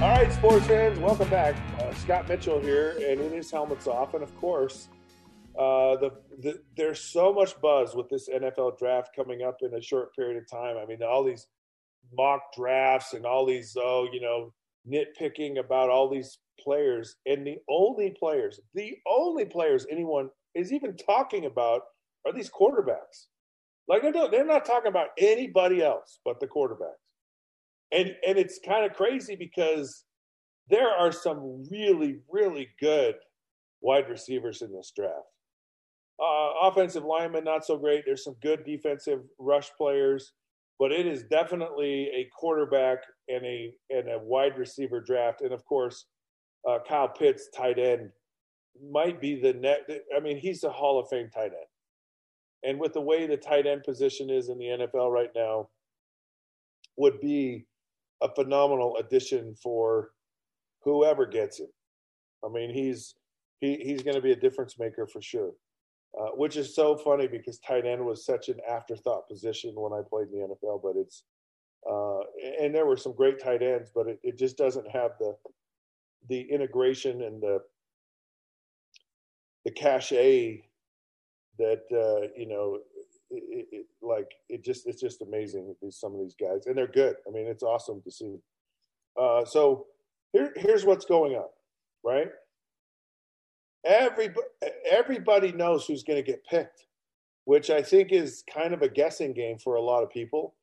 All 0.00 0.12
right, 0.12 0.32
sports 0.32 0.66
fans, 0.66 0.98
welcome 0.98 1.28
back. 1.28 1.56
Uh, 1.80 1.92
Scott 1.94 2.28
Mitchell 2.28 2.60
here, 2.60 2.92
and 2.92 3.20
it 3.20 3.32
is 3.32 3.50
helmets 3.50 3.86
off. 3.86 4.14
And 4.14 4.22
of 4.22 4.34
course, 4.36 4.88
uh, 5.58 5.96
the, 5.96 6.12
the, 6.40 6.60
there's 6.76 7.00
so 7.00 7.32
much 7.32 7.58
buzz 7.60 7.94
with 7.94 8.08
this 8.10 8.28
NFL 8.28 8.78
draft 8.78 9.10
coming 9.16 9.42
up 9.42 9.58
in 9.62 9.74
a 9.74 9.80
short 9.80 10.14
period 10.14 10.36
of 10.36 10.48
time. 10.50 10.76
I 10.76 10.84
mean, 10.84 11.02
all 11.02 11.24
these 11.24 11.46
mock 12.12 12.54
drafts 12.54 13.14
and 13.14 13.24
all 13.24 13.46
these, 13.46 13.76
oh, 13.80 14.06
you 14.12 14.20
know, 14.20 14.52
nitpicking 14.86 15.58
about 15.58 15.88
all 15.88 16.08
these 16.08 16.38
players. 16.66 17.16
And 17.26 17.46
the 17.46 17.58
only 17.70 18.14
players, 18.18 18.60
the 18.74 18.96
only 19.08 19.44
players 19.44 19.86
anyone 19.90 20.30
is 20.54 20.72
even 20.72 20.96
talking 20.96 21.46
about 21.46 21.82
are 22.26 22.32
these 22.32 22.50
quarterbacks. 22.50 23.28
Like 23.88 24.02
they're 24.02 24.44
not 24.44 24.64
talking 24.64 24.88
about 24.88 25.08
anybody 25.16 25.82
else 25.82 26.18
but 26.24 26.40
the 26.40 26.48
quarterbacks. 26.48 27.04
And 27.92 28.16
and 28.26 28.36
it's 28.36 28.58
kind 28.66 28.84
of 28.84 28.96
crazy 28.96 29.36
because 29.36 30.04
there 30.68 30.90
are 30.90 31.12
some 31.12 31.64
really, 31.70 32.18
really 32.28 32.68
good 32.80 33.14
wide 33.80 34.08
receivers 34.08 34.62
in 34.62 34.72
this 34.72 34.92
draft. 34.96 35.30
Uh, 36.20 36.68
offensive 36.68 37.04
linemen, 37.04 37.44
not 37.44 37.64
so 37.64 37.76
great. 37.76 38.02
There's 38.04 38.24
some 38.24 38.36
good 38.42 38.64
defensive 38.64 39.20
rush 39.38 39.70
players, 39.76 40.32
but 40.78 40.90
it 40.90 41.06
is 41.06 41.22
definitely 41.24 42.10
a 42.16 42.28
quarterback 42.36 42.98
and 43.28 43.44
a 43.44 43.72
and 43.90 44.08
a 44.08 44.18
wide 44.18 44.58
receiver 44.58 45.00
draft. 45.00 45.42
And 45.42 45.52
of 45.52 45.64
course, 45.64 46.06
uh, 46.66 46.78
Kyle 46.86 47.08
Pitts, 47.08 47.48
tight 47.54 47.78
end, 47.78 48.10
might 48.90 49.20
be 49.20 49.40
the 49.40 49.52
net. 49.54 49.88
I 50.14 50.20
mean, 50.20 50.38
he's 50.38 50.64
a 50.64 50.70
Hall 50.70 50.98
of 50.98 51.08
Fame 51.08 51.30
tight 51.32 51.46
end. 51.46 51.54
And 52.64 52.80
with 52.80 52.94
the 52.94 53.00
way 53.00 53.26
the 53.26 53.36
tight 53.36 53.66
end 53.66 53.84
position 53.84 54.30
is 54.30 54.48
in 54.48 54.58
the 54.58 54.64
NFL 54.64 55.10
right 55.10 55.30
now, 55.34 55.68
would 56.96 57.20
be 57.20 57.66
a 58.22 58.34
phenomenal 58.34 58.96
addition 58.96 59.54
for 59.54 60.10
whoever 60.82 61.26
gets 61.26 61.60
him. 61.60 61.68
I 62.44 62.48
mean, 62.48 62.72
he's 62.72 63.14
he 63.60 63.76
he's 63.76 64.02
going 64.02 64.16
to 64.16 64.22
be 64.22 64.32
a 64.32 64.36
difference 64.36 64.78
maker 64.78 65.06
for 65.06 65.20
sure. 65.22 65.52
Uh, 66.18 66.30
which 66.30 66.56
is 66.56 66.74
so 66.74 66.96
funny 66.96 67.26
because 67.26 67.58
tight 67.58 67.84
end 67.84 68.02
was 68.02 68.24
such 68.24 68.48
an 68.48 68.56
afterthought 68.66 69.28
position 69.28 69.74
when 69.74 69.92
I 69.92 70.00
played 70.08 70.28
in 70.32 70.40
the 70.40 70.46
NFL, 70.46 70.80
but 70.82 70.94
it's 70.96 71.24
uh, 71.88 72.20
and 72.58 72.74
there 72.74 72.86
were 72.86 72.96
some 72.96 73.14
great 73.14 73.38
tight 73.38 73.62
ends, 73.62 73.90
but 73.94 74.08
it, 74.08 74.18
it 74.22 74.38
just 74.38 74.56
doesn't 74.56 74.90
have 74.90 75.12
the 75.20 75.36
the 76.28 76.40
integration 76.40 77.22
and 77.22 77.42
the 77.42 77.60
the 79.64 79.70
cachet 79.70 80.62
that 81.58 81.82
uh, 81.92 82.28
you 82.36 82.46
know 82.46 82.78
it, 83.30 83.66
it, 83.72 83.86
like 84.02 84.30
it 84.48 84.64
just 84.64 84.86
it's 84.86 85.00
just 85.00 85.22
amazing 85.22 85.74
these 85.82 85.96
some 85.96 86.14
of 86.14 86.20
these 86.20 86.36
guys 86.38 86.66
and 86.66 86.76
they're 86.76 86.86
good 86.86 87.16
i 87.26 87.30
mean 87.30 87.46
it's 87.46 87.62
awesome 87.64 88.00
to 88.02 88.10
see 88.10 88.38
uh, 89.16 89.44
so 89.44 89.86
here, 90.32 90.52
here's 90.56 90.84
what's 90.84 91.04
going 91.04 91.34
on, 91.34 91.48
right? 92.04 92.28
Everybody, 93.84 94.46
everybody 94.90 95.52
knows 95.52 95.86
who's 95.86 96.02
going 96.02 96.22
to 96.22 96.30
get 96.30 96.44
picked, 96.44 96.86
which 97.44 97.70
I 97.70 97.82
think 97.82 98.12
is 98.12 98.42
kind 98.52 98.74
of 98.74 98.82
a 98.82 98.88
guessing 98.88 99.32
game 99.32 99.58
for 99.58 99.76
a 99.76 99.82
lot 99.82 100.02
of 100.02 100.10
people. 100.10 100.54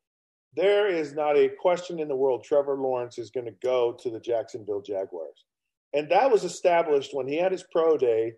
There 0.55 0.87
is 0.87 1.13
not 1.13 1.35
a 1.37 1.49
question 1.49 1.99
in 1.99 2.07
the 2.07 2.15
world 2.15 2.43
Trevor 2.43 2.75
Lawrence 2.75 3.17
is 3.17 3.31
going 3.31 3.47
to 3.47 3.55
go 3.63 3.93
to 3.93 4.09
the 4.11 4.19
Jacksonville 4.19 4.81
Jaguars. 4.81 5.45
And 5.93 6.09
that 6.11 6.31
was 6.31 6.43
established 6.43 7.13
when 7.13 7.27
he 7.27 7.37
had 7.37 7.51
his 7.51 7.65
pro 7.71 7.97
day, 7.97 8.33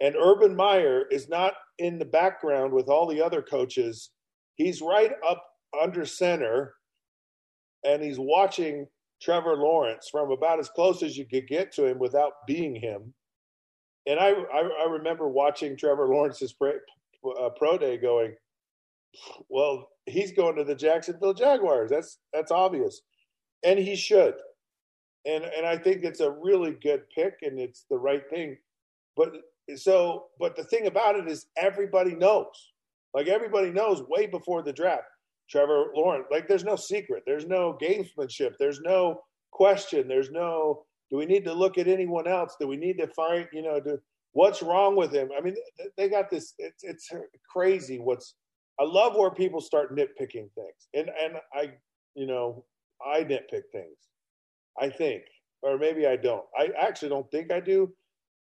and 0.00 0.16
Urban 0.16 0.56
Meyer 0.56 1.04
is 1.10 1.28
not 1.28 1.54
in 1.78 1.98
the 1.98 2.04
background 2.04 2.72
with 2.72 2.88
all 2.88 3.06
the 3.06 3.22
other 3.22 3.42
coaches. 3.42 4.10
He's 4.56 4.82
right 4.82 5.12
up 5.28 5.44
under 5.80 6.04
center, 6.06 6.74
and 7.84 8.02
he's 8.02 8.18
watching 8.18 8.86
Trevor 9.22 9.56
Lawrence 9.56 10.08
from 10.10 10.30
about 10.30 10.58
as 10.60 10.68
close 10.68 11.02
as 11.02 11.16
you 11.16 11.26
could 11.26 11.48
get 11.48 11.72
to 11.72 11.86
him 11.86 11.98
without 11.98 12.32
being 12.46 12.74
him. 12.76 13.14
And 14.06 14.18
I, 14.20 14.30
I, 14.30 14.70
I 14.86 14.90
remember 14.90 15.28
watching 15.28 15.76
Trevor 15.76 16.08
Lawrence's 16.08 16.52
pro, 16.52 16.72
uh, 17.40 17.50
pro 17.50 17.78
day 17.78 17.96
going, 17.98 18.34
well, 19.48 19.88
he's 20.06 20.32
going 20.32 20.56
to 20.56 20.64
the 20.64 20.74
Jacksonville 20.74 21.34
Jaguars. 21.34 21.90
That's 21.90 22.18
that's 22.32 22.52
obvious. 22.52 23.02
and 23.64 23.78
he 23.78 23.96
should. 23.96 24.34
And 25.28 25.44
and 25.44 25.66
I 25.66 25.76
think 25.76 26.04
it's 26.04 26.20
a 26.20 26.30
really 26.30 26.72
good 26.82 27.02
pick, 27.14 27.34
and 27.42 27.60
it's 27.60 27.84
the 27.90 27.98
right 27.98 28.22
thing. 28.30 28.56
But 29.16 29.32
so, 29.76 30.26
but 30.40 30.56
the 30.56 30.64
thing 30.64 30.86
about 30.86 31.16
it 31.16 31.28
is, 31.28 31.46
everybody 31.56 32.14
knows. 32.14 32.72
Like 33.14 33.28
everybody 33.28 33.70
knows 33.70 34.02
way 34.08 34.26
before 34.26 34.62
the 34.62 34.72
draft. 34.72 35.04
Trevor 35.48 35.86
Lawrence, 35.94 36.26
like 36.30 36.46
there's 36.46 36.64
no 36.64 36.76
secret, 36.76 37.22
there's 37.26 37.46
no 37.46 37.78
gamesmanship, 37.80 38.54
there's 38.58 38.80
no 38.80 39.22
question, 39.50 40.06
there's 40.06 40.30
no. 40.30 40.84
Do 41.10 41.16
we 41.16 41.24
need 41.24 41.44
to 41.46 41.54
look 41.54 41.78
at 41.78 41.88
anyone 41.88 42.26
else? 42.28 42.54
Do 42.60 42.68
we 42.68 42.76
need 42.76 42.98
to 42.98 43.06
find, 43.08 43.48
you 43.50 43.62
know, 43.62 43.80
do, 43.80 43.98
what's 44.32 44.62
wrong 44.62 44.94
with 44.94 45.10
him? 45.10 45.30
I 45.36 45.40
mean, 45.40 45.56
they 45.96 46.08
got 46.08 46.30
this. 46.30 46.54
It's 46.58 46.84
it's 46.84 47.10
crazy. 47.50 47.98
What's 47.98 48.34
I 48.78 48.84
love 48.84 49.16
where 49.16 49.30
people 49.30 49.60
start 49.60 49.96
nitpicking 49.96 50.50
things, 50.54 50.88
and 50.94 51.10
and 51.22 51.38
I, 51.52 51.72
you 52.14 52.26
know, 52.26 52.64
I 53.04 53.24
nitpick 53.24 53.62
things. 53.72 53.96
I 54.80 54.90
think, 54.90 55.22
or 55.62 55.78
maybe 55.78 56.06
I 56.06 56.16
don't. 56.16 56.44
I 56.58 56.68
actually 56.80 57.10
don't 57.10 57.30
think 57.30 57.52
I 57.52 57.60
do. 57.60 57.92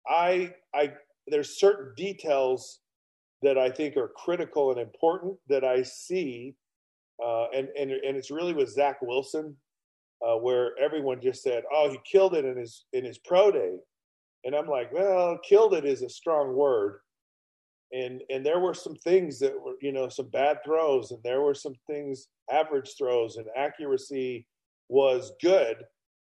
I 0.09 0.55
I 0.75 0.93
there's 1.29 1.59
certain 1.59 1.93
details 1.97 2.81
that 3.43 3.59
I 3.59 3.71
think 3.71 3.97
are 3.97 4.13
critical 4.17 4.71
and 4.71 4.81
important 4.81 5.37
that 5.49 5.65
I 5.65 5.83
see, 5.83 6.55
uh, 7.25 7.47
and 7.55 7.69
and 7.79 7.91
and 7.91 8.17
it's 8.17 8.31
really 8.31 8.55
with 8.55 8.71
Zach 8.71 9.01
Wilson, 9.03 9.57
uh, 10.27 10.37
where 10.37 10.73
everyone 10.79 11.21
just 11.21 11.43
said, 11.43 11.65
"Oh, 11.73 11.91
he 11.91 11.99
killed 12.11 12.35
it 12.35 12.45
in 12.45 12.57
his 12.57 12.85
in 12.93 13.05
his 13.05 13.19
pro 13.19 13.51
day," 13.51 13.77
and 14.45 14.55
I'm 14.55 14.69
like, 14.69 14.93
"Well, 14.93 15.39
killed 15.49 15.75
it 15.75 15.85
is 15.85 16.03
a 16.03 16.09
strong 16.09 16.55
word." 16.55 17.01
and 17.93 18.23
and 18.31 18.45
there 18.45 18.59
were 18.59 18.75
some 18.75 18.97
things 18.97 19.39
that 19.39 19.53
were 19.61 19.75
you 19.81 19.93
know 19.93 20.09
some 20.09 20.29
bad 20.29 20.59
throws 20.65 21.11
and 21.11 21.23
there 21.23 21.41
were 21.41 21.55
some 21.55 21.75
things 21.87 22.29
average 22.51 22.95
throws 22.99 23.37
and 23.37 23.47
accuracy 23.57 24.47
was 24.89 25.33
good 25.43 25.77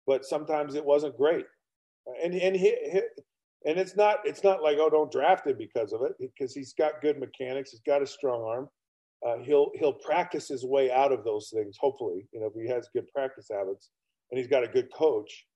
but 0.06 0.24
sometimes 0.24 0.74
it 0.74 0.84
wasn't 0.84 1.16
great 1.16 1.46
and 2.22 2.34
and 2.34 2.56
he, 2.56 2.74
he, 2.92 3.00
and 3.64 3.78
it's 3.78 3.96
not 3.96 4.18
it's 4.24 4.44
not 4.44 4.62
like 4.62 4.78
oh 4.80 4.90
don't 4.90 5.12
draft 5.12 5.46
him 5.46 5.56
because 5.58 5.92
of 5.92 6.02
it 6.02 6.12
because 6.18 6.54
he's 6.54 6.72
got 6.74 7.00
good 7.02 7.18
mechanics 7.18 7.70
he's 7.70 7.80
got 7.80 8.02
a 8.02 8.06
strong 8.06 8.42
arm 8.42 8.68
uh, 9.26 9.42
he'll 9.42 9.70
he'll 9.78 9.92
practice 9.92 10.48
his 10.48 10.64
way 10.64 10.90
out 10.90 11.12
of 11.12 11.24
those 11.24 11.50
things 11.54 11.76
hopefully 11.80 12.26
you 12.32 12.40
know 12.40 12.46
if 12.46 12.54
he 12.54 12.68
has 12.68 12.88
good 12.92 13.06
practice 13.14 13.48
habits 13.50 13.90
and 14.30 14.38
he's 14.38 14.48
got 14.48 14.64
a 14.64 14.68
good 14.68 14.92
coach 14.92 15.46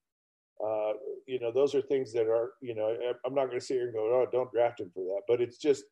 uh, 0.65 0.93
you 1.27 1.41
know, 1.41 1.51
those 1.51 1.75
are 1.75 1.81
things 1.81 2.13
that 2.13 2.27
are, 2.27 2.53
you 2.61 2.75
know, 2.75 2.95
I'm 3.25 3.35
not 3.35 3.47
going 3.47 3.59
to 3.59 3.65
sit 3.65 3.75
here 3.75 3.85
and 3.85 3.95
go, 3.95 4.01
oh, 4.01 4.27
don't 4.31 4.53
draft 4.53 4.81
him 4.81 4.91
for 4.93 5.05
that. 5.05 5.23
But 5.27 5.41
it's 5.41 5.57
just 5.57 5.85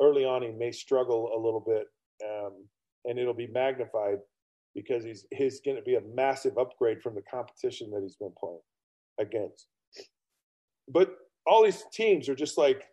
early 0.00 0.24
on, 0.24 0.42
he 0.42 0.50
may 0.50 0.70
struggle 0.70 1.30
a 1.34 1.38
little 1.38 1.60
bit, 1.66 1.86
um, 2.24 2.64
and 3.04 3.18
it'll 3.18 3.34
be 3.34 3.48
magnified 3.48 4.18
because 4.74 5.04
he's 5.04 5.26
he's 5.30 5.60
going 5.60 5.76
to 5.76 5.82
be 5.82 5.96
a 5.96 6.00
massive 6.14 6.58
upgrade 6.58 7.02
from 7.02 7.14
the 7.14 7.22
competition 7.22 7.90
that 7.90 8.02
he's 8.02 8.16
been 8.16 8.32
playing 8.38 8.60
against. 9.18 9.66
But 10.88 11.16
all 11.46 11.64
these 11.64 11.84
teams 11.92 12.28
are 12.28 12.34
just 12.34 12.58
like, 12.58 12.84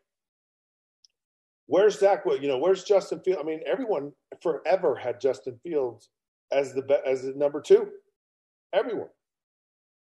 where's 1.67 1.99
Zach? 1.99 2.23
You 2.25 2.47
know, 2.47 2.57
where's 2.57 2.83
Justin 2.83 3.19
Fields? 3.21 3.41
I 3.41 3.45
mean, 3.45 3.61
everyone 3.65 4.11
forever 4.41 4.95
had 4.95 5.19
Justin 5.19 5.59
Fields 5.63 6.09
as 6.51 6.73
the 6.73 7.01
as 7.05 7.23
the 7.23 7.33
number 7.33 7.61
two. 7.61 7.87
Everyone. 8.73 9.09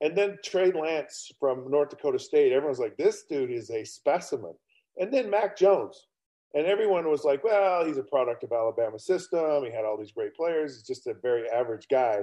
And 0.02 0.16
then 0.16 0.38
Trey 0.42 0.72
Lance 0.72 1.30
from 1.38 1.70
North 1.70 1.90
Dakota 1.90 2.18
State, 2.18 2.52
everyone's 2.52 2.78
like, 2.78 2.96
this 2.96 3.24
dude 3.28 3.50
is 3.50 3.70
a 3.70 3.84
specimen. 3.84 4.54
And 4.98 5.12
then 5.12 5.28
Mac 5.28 5.58
Jones. 5.58 6.06
And 6.54 6.66
everyone 6.66 7.08
was 7.08 7.24
like, 7.24 7.44
well, 7.44 7.84
he's 7.84 7.98
a 7.98 8.02
product 8.02 8.42
of 8.42 8.52
Alabama 8.52 8.98
system. 8.98 9.64
He 9.64 9.70
had 9.70 9.84
all 9.84 9.96
these 9.96 10.12
great 10.12 10.34
players. 10.34 10.74
He's 10.74 10.86
just 10.86 11.06
a 11.06 11.14
very 11.14 11.48
average 11.48 11.86
guy. 11.90 12.20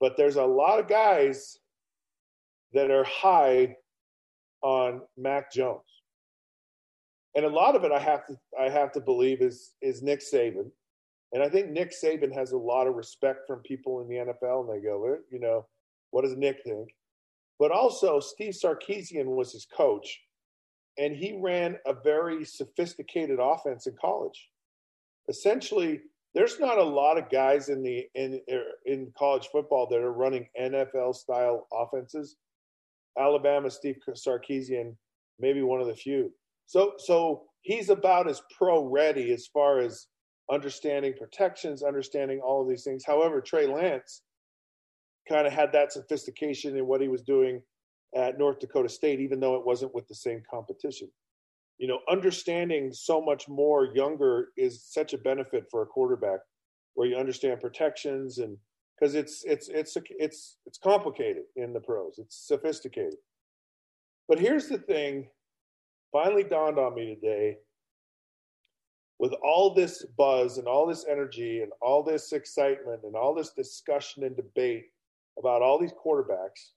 But 0.00 0.16
there's 0.16 0.36
a 0.36 0.44
lot 0.44 0.78
of 0.78 0.88
guys 0.88 1.58
that 2.72 2.90
are 2.90 3.04
high 3.04 3.74
on 4.62 5.00
Mac 5.16 5.52
Jones. 5.52 5.80
And 7.34 7.44
a 7.44 7.48
lot 7.48 7.74
of 7.74 7.84
it 7.84 7.92
I 7.92 7.98
have 7.98 8.26
to 8.26 8.36
I 8.58 8.68
have 8.68 8.92
to 8.92 9.00
believe 9.00 9.42
is 9.42 9.74
is 9.82 10.02
Nick 10.02 10.20
Saban. 10.20 10.70
And 11.32 11.42
I 11.42 11.48
think 11.48 11.70
Nick 11.70 11.92
Saban 11.92 12.32
has 12.32 12.52
a 12.52 12.56
lot 12.56 12.86
of 12.86 12.94
respect 12.94 13.46
from 13.46 13.60
people 13.60 14.00
in 14.00 14.08
the 14.08 14.32
NFL 14.32 14.60
and 14.60 14.70
they 14.70 14.84
go, 14.84 15.18
you 15.30 15.38
know, 15.38 15.66
what 16.10 16.22
does 16.22 16.36
Nick 16.36 16.62
think? 16.64 16.88
But 17.58 17.70
also, 17.70 18.20
Steve 18.20 18.54
Sarkisian 18.54 19.26
was 19.26 19.52
his 19.52 19.66
coach, 19.66 20.20
and 20.98 21.16
he 21.16 21.38
ran 21.40 21.76
a 21.86 21.94
very 21.94 22.44
sophisticated 22.44 23.38
offense 23.40 23.86
in 23.86 23.94
college. 24.00 24.48
Essentially, 25.28 26.00
there's 26.34 26.60
not 26.60 26.78
a 26.78 26.82
lot 26.82 27.18
of 27.18 27.30
guys 27.30 27.68
in 27.68 27.82
the 27.82 28.06
in 28.14 28.40
er, 28.52 28.64
in 28.84 29.12
college 29.16 29.48
football 29.50 29.86
that 29.90 30.00
are 30.00 30.12
running 30.12 30.48
NFL 30.60 31.14
style 31.14 31.66
offenses. 31.72 32.36
Alabama, 33.18 33.70
Steve 33.70 33.96
Sarkisian, 34.10 34.94
maybe 35.38 35.62
one 35.62 35.80
of 35.80 35.86
the 35.86 35.94
few. 35.94 36.32
So 36.66 36.94
so 36.98 37.44
he's 37.62 37.90
about 37.90 38.28
as 38.28 38.42
pro 38.56 38.84
ready 38.84 39.32
as 39.32 39.46
far 39.46 39.80
as 39.80 40.06
understanding 40.50 41.14
protections, 41.18 41.82
understanding 41.82 42.40
all 42.40 42.62
of 42.62 42.68
these 42.68 42.84
things. 42.84 43.04
However, 43.06 43.40
Trey 43.40 43.66
Lance 43.66 44.22
kind 45.28 45.46
of 45.46 45.52
had 45.52 45.72
that 45.72 45.92
sophistication 45.92 46.76
in 46.76 46.86
what 46.86 47.00
he 47.00 47.08
was 47.08 47.22
doing 47.22 47.62
at 48.14 48.38
North 48.38 48.58
Dakota 48.58 48.88
State, 48.88 49.20
even 49.20 49.40
though 49.40 49.56
it 49.56 49.66
wasn't 49.66 49.94
with 49.94 50.08
the 50.08 50.14
same 50.14 50.42
competition. 50.50 51.08
You 51.78 51.88
know, 51.88 52.00
understanding 52.10 52.92
so 52.92 53.20
much 53.20 53.48
more 53.48 53.86
younger 53.94 54.48
is 54.56 54.82
such 54.84 55.12
a 55.12 55.18
benefit 55.18 55.66
for 55.70 55.82
a 55.82 55.86
quarterback, 55.86 56.40
where 56.94 57.06
you 57.06 57.16
understand 57.16 57.60
protections 57.60 58.38
and 58.38 58.56
because 58.98 59.14
it's 59.14 59.44
it's 59.44 59.68
it's 59.68 59.96
it's 60.18 60.56
it's 60.66 60.78
complicated 60.78 61.44
in 61.56 61.72
the 61.72 61.80
pros. 61.80 62.18
It's 62.18 62.36
sophisticated. 62.48 63.14
But 64.28 64.38
here's 64.38 64.68
the 64.68 64.78
thing, 64.78 65.28
finally 66.12 66.44
dawned 66.44 66.78
on 66.78 66.94
me 66.94 67.14
today. 67.14 67.58
With 69.20 69.32
all 69.42 69.74
this 69.74 70.04
buzz 70.16 70.58
and 70.58 70.68
all 70.68 70.86
this 70.86 71.04
energy 71.08 71.62
and 71.62 71.72
all 71.80 72.04
this 72.04 72.32
excitement 72.32 73.00
and 73.02 73.16
all 73.16 73.34
this 73.34 73.50
discussion 73.50 74.22
and 74.22 74.36
debate 74.36 74.86
about 75.38 75.60
all 75.60 75.78
these 75.78 75.92
quarterbacks, 75.92 76.70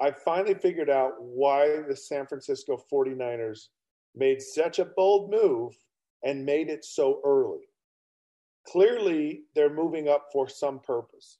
I 0.00 0.10
finally 0.10 0.54
figured 0.54 0.90
out 0.90 1.12
why 1.18 1.82
the 1.88 1.96
San 1.96 2.26
Francisco 2.26 2.82
49ers 2.92 3.68
made 4.14 4.42
such 4.42 4.78
a 4.78 4.84
bold 4.84 5.30
move 5.30 5.76
and 6.24 6.44
made 6.44 6.68
it 6.68 6.84
so 6.84 7.20
early. 7.24 7.68
Clearly, 8.66 9.42
they're 9.54 9.72
moving 9.72 10.08
up 10.08 10.26
for 10.32 10.48
some 10.48 10.80
purpose. 10.80 11.38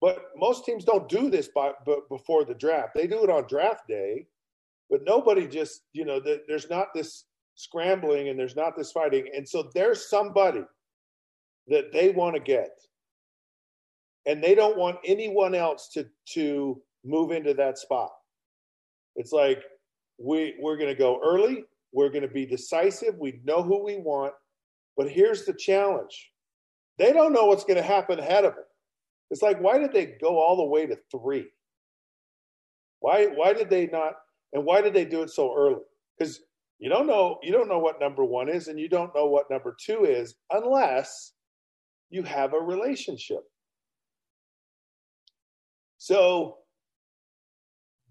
But 0.00 0.26
most 0.36 0.64
teams 0.64 0.84
don't 0.84 1.08
do 1.08 1.28
this 1.30 1.48
by, 1.48 1.72
before 2.08 2.44
the 2.44 2.54
draft. 2.54 2.94
They 2.94 3.06
do 3.06 3.24
it 3.24 3.30
on 3.30 3.46
draft 3.48 3.88
day, 3.88 4.26
but 4.88 5.00
nobody 5.04 5.46
just, 5.46 5.82
you 5.92 6.04
know, 6.04 6.20
there's 6.20 6.70
not 6.70 6.88
this 6.94 7.24
scrambling 7.56 8.28
and 8.28 8.38
there's 8.38 8.56
not 8.56 8.76
this 8.76 8.92
fighting. 8.92 9.28
And 9.34 9.48
so 9.48 9.70
there's 9.74 10.08
somebody 10.08 10.62
that 11.68 11.92
they 11.92 12.10
want 12.10 12.36
to 12.36 12.40
get 12.40 12.70
and 14.26 14.42
they 14.42 14.54
don't 14.54 14.76
want 14.76 14.98
anyone 15.04 15.54
else 15.54 15.88
to 15.88 16.06
to 16.26 16.80
move 17.06 17.30
into 17.30 17.54
that 17.54 17.78
spot. 17.78 18.10
It's 19.14 19.32
like 19.32 19.62
we 20.18 20.56
we're 20.60 20.76
going 20.76 20.90
to 20.90 20.98
go 20.98 21.20
early, 21.24 21.64
we're 21.92 22.10
going 22.10 22.22
to 22.22 22.28
be 22.28 22.46
decisive, 22.46 23.16
we 23.18 23.40
know 23.44 23.62
who 23.62 23.84
we 23.84 23.98
want, 23.98 24.34
but 24.96 25.10
here's 25.10 25.44
the 25.44 25.52
challenge. 25.52 26.32
They 26.98 27.12
don't 27.12 27.32
know 27.32 27.46
what's 27.46 27.64
going 27.64 27.76
to 27.76 27.82
happen 27.82 28.18
ahead 28.18 28.44
of 28.44 28.54
them. 28.54 28.64
It's 29.30 29.42
like 29.42 29.60
why 29.60 29.78
did 29.78 29.92
they 29.92 30.16
go 30.20 30.38
all 30.38 30.56
the 30.56 30.64
way 30.64 30.86
to 30.86 30.98
3? 31.10 31.46
Why 33.00 33.26
why 33.26 33.52
did 33.52 33.70
they 33.70 33.86
not 33.86 34.14
and 34.52 34.64
why 34.64 34.80
did 34.80 34.94
they 34.94 35.04
do 35.04 35.22
it 35.22 35.30
so 35.30 35.54
early? 35.56 35.82
Cuz 36.18 36.40
you 36.78 36.88
don't 36.88 37.06
know 37.06 37.38
you 37.42 37.52
don't 37.52 37.68
know 37.68 37.78
what 37.78 38.00
number 38.00 38.24
1 38.24 38.48
is 38.48 38.68
and 38.68 38.78
you 38.78 38.88
don't 38.88 39.14
know 39.14 39.26
what 39.26 39.50
number 39.50 39.76
2 39.84 40.04
is 40.04 40.36
unless 40.50 41.32
you 42.10 42.22
have 42.22 42.54
a 42.54 42.60
relationship. 42.60 43.42
So 45.98 46.58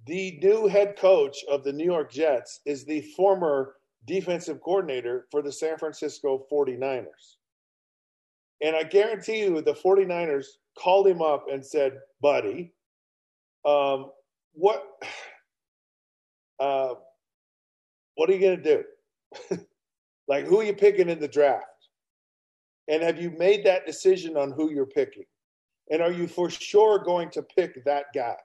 the 0.06 0.40
new 0.42 0.68
head 0.68 0.96
coach 0.98 1.38
of 1.50 1.64
the 1.64 1.74
New 1.74 1.86
York 1.86 2.12
Jets 2.12 2.62
is 2.66 2.86
the 2.86 3.02
former 3.16 3.76
defensive 4.06 4.62
coordinator 4.62 5.26
for 5.32 5.42
the 5.42 5.52
San 5.52 5.78
Francisco 5.78 6.46
49ers. 6.52 7.38
And 8.62 8.76
I 8.76 8.84
guarantee 8.84 9.40
you, 9.40 9.62
the 9.62 9.74
49ers 9.74 10.46
called 10.78 11.08
him 11.08 11.22
up 11.22 11.46
and 11.52 11.66
said, 11.66 12.00
Buddy, 12.22 12.74
um, 13.66 14.12
what, 14.54 14.86
uh, 16.60 16.94
what 18.16 18.30
are 18.30 18.34
you 18.34 18.40
going 18.40 18.62
to 18.62 18.84
do? 19.50 19.60
like, 20.28 20.46
who 20.46 20.60
are 20.60 20.64
you 20.64 20.74
picking 20.74 21.10
in 21.10 21.20
the 21.20 21.28
draft? 21.28 21.66
And 22.88 23.02
have 23.02 23.20
you 23.20 23.32
made 23.32 23.66
that 23.66 23.88
decision 23.88 24.38
on 24.38 24.52
who 24.52 24.72
you're 24.72 24.86
picking? 24.86 25.26
And 25.90 26.02
are 26.02 26.12
you 26.12 26.28
for 26.28 26.50
sure 26.50 27.00
going 27.00 27.32
to 27.32 27.42
pick 27.42 27.84
that 27.86 28.06
guy? 28.14 28.36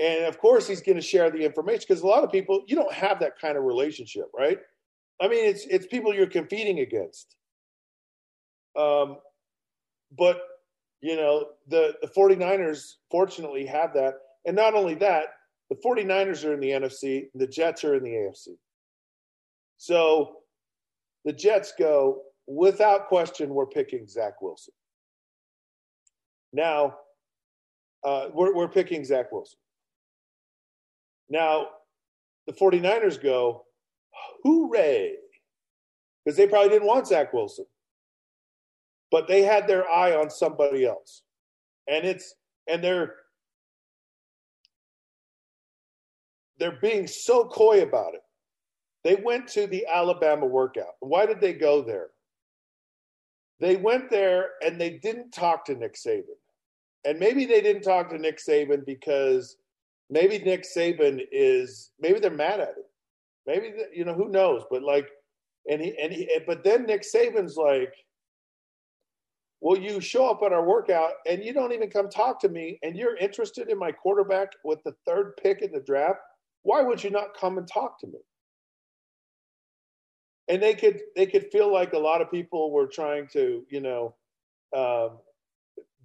And 0.00 0.24
of 0.24 0.38
course, 0.38 0.66
he's 0.66 0.82
going 0.82 0.96
to 0.96 1.02
share 1.02 1.30
the 1.30 1.44
information 1.44 1.84
because 1.88 2.02
a 2.02 2.06
lot 2.06 2.24
of 2.24 2.32
people, 2.32 2.62
you 2.66 2.74
don't 2.74 2.92
have 2.92 3.20
that 3.20 3.38
kind 3.40 3.56
of 3.56 3.64
relationship, 3.64 4.26
right? 4.36 4.58
I 5.20 5.28
mean, 5.28 5.44
it's 5.44 5.64
it's 5.66 5.86
people 5.86 6.12
you're 6.12 6.26
competing 6.26 6.80
against. 6.80 7.36
Um, 8.76 9.18
but 10.16 10.40
you 11.04 11.16
know, 11.16 11.48
the, 11.68 11.94
the 12.00 12.08
49ers 12.08 12.94
fortunately 13.10 13.66
have 13.66 13.92
that. 13.92 14.14
And 14.46 14.56
not 14.56 14.74
only 14.74 14.94
that, 14.94 15.26
the 15.68 15.76
49ers 15.76 16.48
are 16.48 16.54
in 16.54 16.60
the 16.60 16.70
NFC, 16.70 17.26
the 17.34 17.46
Jets 17.46 17.84
are 17.84 17.94
in 17.94 18.02
the 18.02 18.10
AFC. 18.10 18.56
So 19.76 20.36
the 21.26 21.32
Jets 21.34 21.74
go, 21.78 22.22
without 22.46 23.08
question, 23.08 23.50
we're 23.50 23.66
picking 23.66 24.08
Zach 24.08 24.40
Wilson. 24.40 24.72
Now, 26.54 26.94
uh, 28.02 28.28
we're, 28.32 28.54
we're 28.54 28.68
picking 28.68 29.04
Zach 29.04 29.30
Wilson. 29.30 29.58
Now, 31.28 31.68
the 32.46 32.52
49ers 32.52 33.22
go, 33.22 33.64
hooray, 34.44 35.14
because 36.24 36.36
they 36.36 36.46
probably 36.46 36.70
didn't 36.70 36.88
want 36.88 37.06
Zach 37.06 37.32
Wilson. 37.32 37.66
But 39.10 39.28
they 39.28 39.42
had 39.42 39.66
their 39.66 39.88
eye 39.88 40.14
on 40.14 40.30
somebody 40.30 40.84
else. 40.84 41.22
And 41.88 42.04
it's, 42.04 42.34
and 42.66 42.82
they're, 42.82 43.14
they're 46.58 46.78
being 46.80 47.06
so 47.06 47.44
coy 47.44 47.82
about 47.82 48.14
it. 48.14 48.22
They 49.04 49.16
went 49.16 49.48
to 49.48 49.66
the 49.66 49.86
Alabama 49.86 50.46
workout. 50.46 50.94
Why 51.00 51.26
did 51.26 51.40
they 51.40 51.52
go 51.52 51.82
there? 51.82 52.08
They 53.60 53.76
went 53.76 54.10
there 54.10 54.50
and 54.64 54.80
they 54.80 54.98
didn't 54.98 55.30
talk 55.30 55.66
to 55.66 55.74
Nick 55.74 55.94
Saban. 55.94 56.38
And 57.04 57.18
maybe 57.18 57.44
they 57.44 57.60
didn't 57.60 57.82
talk 57.82 58.10
to 58.10 58.18
Nick 58.18 58.38
Saban 58.38 58.84
because 58.84 59.56
maybe 60.10 60.38
Nick 60.38 60.64
Saban 60.64 61.20
is 61.32 61.90
maybe 62.00 62.20
they're 62.20 62.30
mad 62.30 62.60
at 62.60 62.68
him. 62.68 62.84
Maybe 63.46 63.72
you 63.92 64.04
know 64.04 64.14
who 64.14 64.28
knows, 64.28 64.62
but 64.70 64.82
like 64.82 65.08
and 65.70 65.80
he 65.80 65.96
and 66.00 66.12
he 66.12 66.28
but 66.46 66.64
then 66.64 66.86
Nick 66.86 67.02
Saban's 67.02 67.56
like 67.56 67.94
well, 69.64 69.80
you 69.80 69.98
show 69.98 70.28
up 70.30 70.42
at 70.44 70.52
our 70.52 70.62
workout 70.62 71.12
and 71.26 71.42
you 71.42 71.54
don't 71.54 71.72
even 71.72 71.88
come 71.88 72.10
talk 72.10 72.38
to 72.40 72.50
me 72.50 72.78
and 72.82 72.94
you're 72.94 73.16
interested 73.16 73.70
in 73.70 73.78
my 73.78 73.90
quarterback 73.90 74.50
with 74.62 74.78
the 74.84 74.92
third 75.06 75.38
pick 75.42 75.62
in 75.62 75.72
the 75.72 75.80
draft. 75.80 76.18
Why 76.64 76.82
would 76.82 77.02
you 77.02 77.08
not 77.08 77.34
come 77.34 77.56
and 77.56 77.66
talk 77.66 77.98
to 78.00 78.06
me? 78.06 78.18
And 80.48 80.62
they 80.62 80.74
could 80.74 81.00
they 81.16 81.24
could 81.24 81.50
feel 81.50 81.72
like 81.72 81.94
a 81.94 81.98
lot 81.98 82.20
of 82.20 82.30
people 82.30 82.72
were 82.72 82.86
trying 82.86 83.26
to, 83.28 83.64
you 83.70 83.80
know, 83.80 84.14
um, 84.76 85.16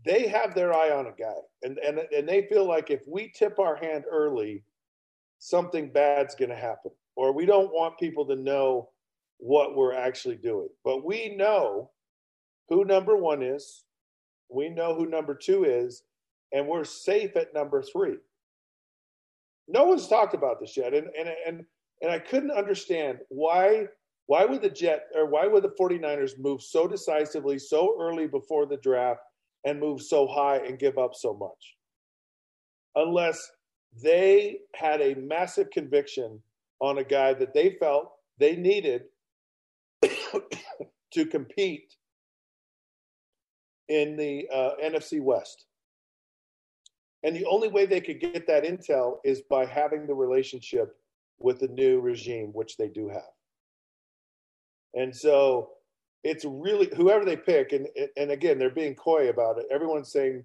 they 0.05 0.27
have 0.27 0.55
their 0.55 0.73
eye 0.73 0.91
on 0.91 1.07
a 1.07 1.12
guy, 1.12 1.35
and 1.63 1.77
and 1.79 1.99
and 1.99 2.27
they 2.27 2.43
feel 2.43 2.67
like 2.67 2.89
if 2.89 3.01
we 3.07 3.31
tip 3.35 3.59
our 3.59 3.75
hand 3.75 4.05
early, 4.09 4.63
something 5.39 5.91
bad's 5.91 6.35
going 6.35 6.49
to 6.49 6.55
happen, 6.55 6.91
or 7.15 7.33
we 7.33 7.45
don't 7.45 7.73
want 7.73 7.99
people 7.99 8.25
to 8.27 8.35
know 8.35 8.89
what 9.38 9.75
we're 9.75 9.93
actually 9.93 10.35
doing. 10.35 10.69
But 10.83 11.05
we 11.05 11.35
know 11.35 11.91
who 12.69 12.85
number 12.85 13.17
one 13.17 13.41
is, 13.41 13.83
we 14.49 14.69
know 14.69 14.95
who 14.95 15.05
number 15.05 15.33
two 15.35 15.65
is, 15.65 16.03
and 16.53 16.67
we're 16.67 16.83
safe 16.83 17.35
at 17.35 17.53
number 17.53 17.81
three. 17.81 18.17
No 19.67 19.85
one's 19.85 20.07
talked 20.07 20.33
about 20.33 20.59
this 20.59 20.77
yet, 20.77 20.93
and 20.93 21.07
and 21.17 21.29
and 21.45 21.65
and 22.01 22.12
I 22.12 22.19
couldn't 22.19 22.51
understand 22.51 23.19
why 23.29 23.88
why 24.27 24.45
would 24.45 24.62
the 24.62 24.69
Jet 24.69 25.07
or 25.15 25.25
why 25.25 25.47
would 25.47 25.63
the 25.63 25.73
49ers 25.79 26.39
move 26.39 26.62
so 26.62 26.88
decisively 26.88 27.59
so 27.59 27.97
early 27.99 28.27
before 28.27 28.65
the 28.65 28.77
draft 28.77 29.21
and 29.69 29.79
move 29.79 30.01
so 30.01 30.27
high 30.27 30.58
and 30.58 30.79
give 30.79 30.97
up 30.97 31.13
so 31.13 31.34
much. 31.34 31.75
Unless 32.95 33.39
they 34.03 34.58
had 34.73 34.99
a 34.99 35.13
massive 35.15 35.69
conviction 35.69 36.41
on 36.82 36.97
a 36.97 37.03
guy 37.03 37.34
that 37.36 37.53
they 37.53 37.77
felt 37.79 38.12
they 38.39 38.55
needed 38.55 39.03
to 41.13 41.25
compete 41.25 41.95
in 43.89 44.15
the 44.15 44.47
uh, 44.53 44.71
NFC 44.84 45.21
West. 45.21 45.65
And 47.23 47.36
the 47.36 47.45
only 47.45 47.67
way 47.67 47.86
they 47.86 48.01
could 48.01 48.19
get 48.19 48.47
that 48.47 48.63
intel 48.63 49.17
is 49.23 49.41
by 49.49 49.65
having 49.65 50.08
the 50.08 50.15
relationship 50.15 50.95
with 51.39 51.60
the 51.60 51.67
new 51.67 51.99
regime, 51.99 52.51
which 52.53 52.77
they 52.77 52.88
do 52.88 53.10
have. 53.10 53.34
And 54.93 55.15
so 55.15 55.71
it's 56.23 56.45
really 56.45 56.89
whoever 56.95 57.23
they 57.23 57.38
pick, 57.38 57.71
and 57.71 57.88
and 58.17 58.32
again 58.32 58.60
they're 58.60 58.69
being 58.69 58.95
coy 58.95 59.29
about 59.29 59.58
it. 59.58 59.65
Everyone's 59.71 60.12
saying 60.12 60.43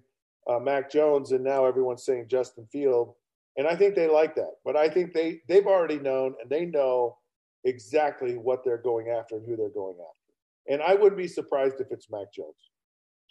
uh, 0.49 0.59
Mac 0.59 0.91
Jones, 0.91 1.31
and 1.31 1.43
now 1.43 1.65
everyone's 1.65 2.05
saying 2.05 2.27
Justin 2.29 2.65
Field, 2.71 3.13
and 3.57 3.67
I 3.67 3.75
think 3.75 3.95
they 3.95 4.07
like 4.07 4.35
that. 4.35 4.53
But 4.63 4.75
I 4.75 4.89
think 4.89 5.13
they 5.13 5.41
they've 5.47 5.67
already 5.67 5.99
known 5.99 6.35
and 6.41 6.49
they 6.49 6.65
know 6.65 7.17
exactly 7.63 8.35
what 8.35 8.63
they're 8.63 8.77
going 8.77 9.09
after 9.09 9.37
and 9.37 9.45
who 9.45 9.55
they're 9.55 9.69
going 9.69 9.95
after. 9.95 10.71
And 10.73 10.81
I 10.81 10.93
wouldn't 10.93 11.17
be 11.17 11.27
surprised 11.27 11.75
if 11.79 11.91
it's 11.91 12.09
Mac 12.09 12.31
Jones, 12.33 12.71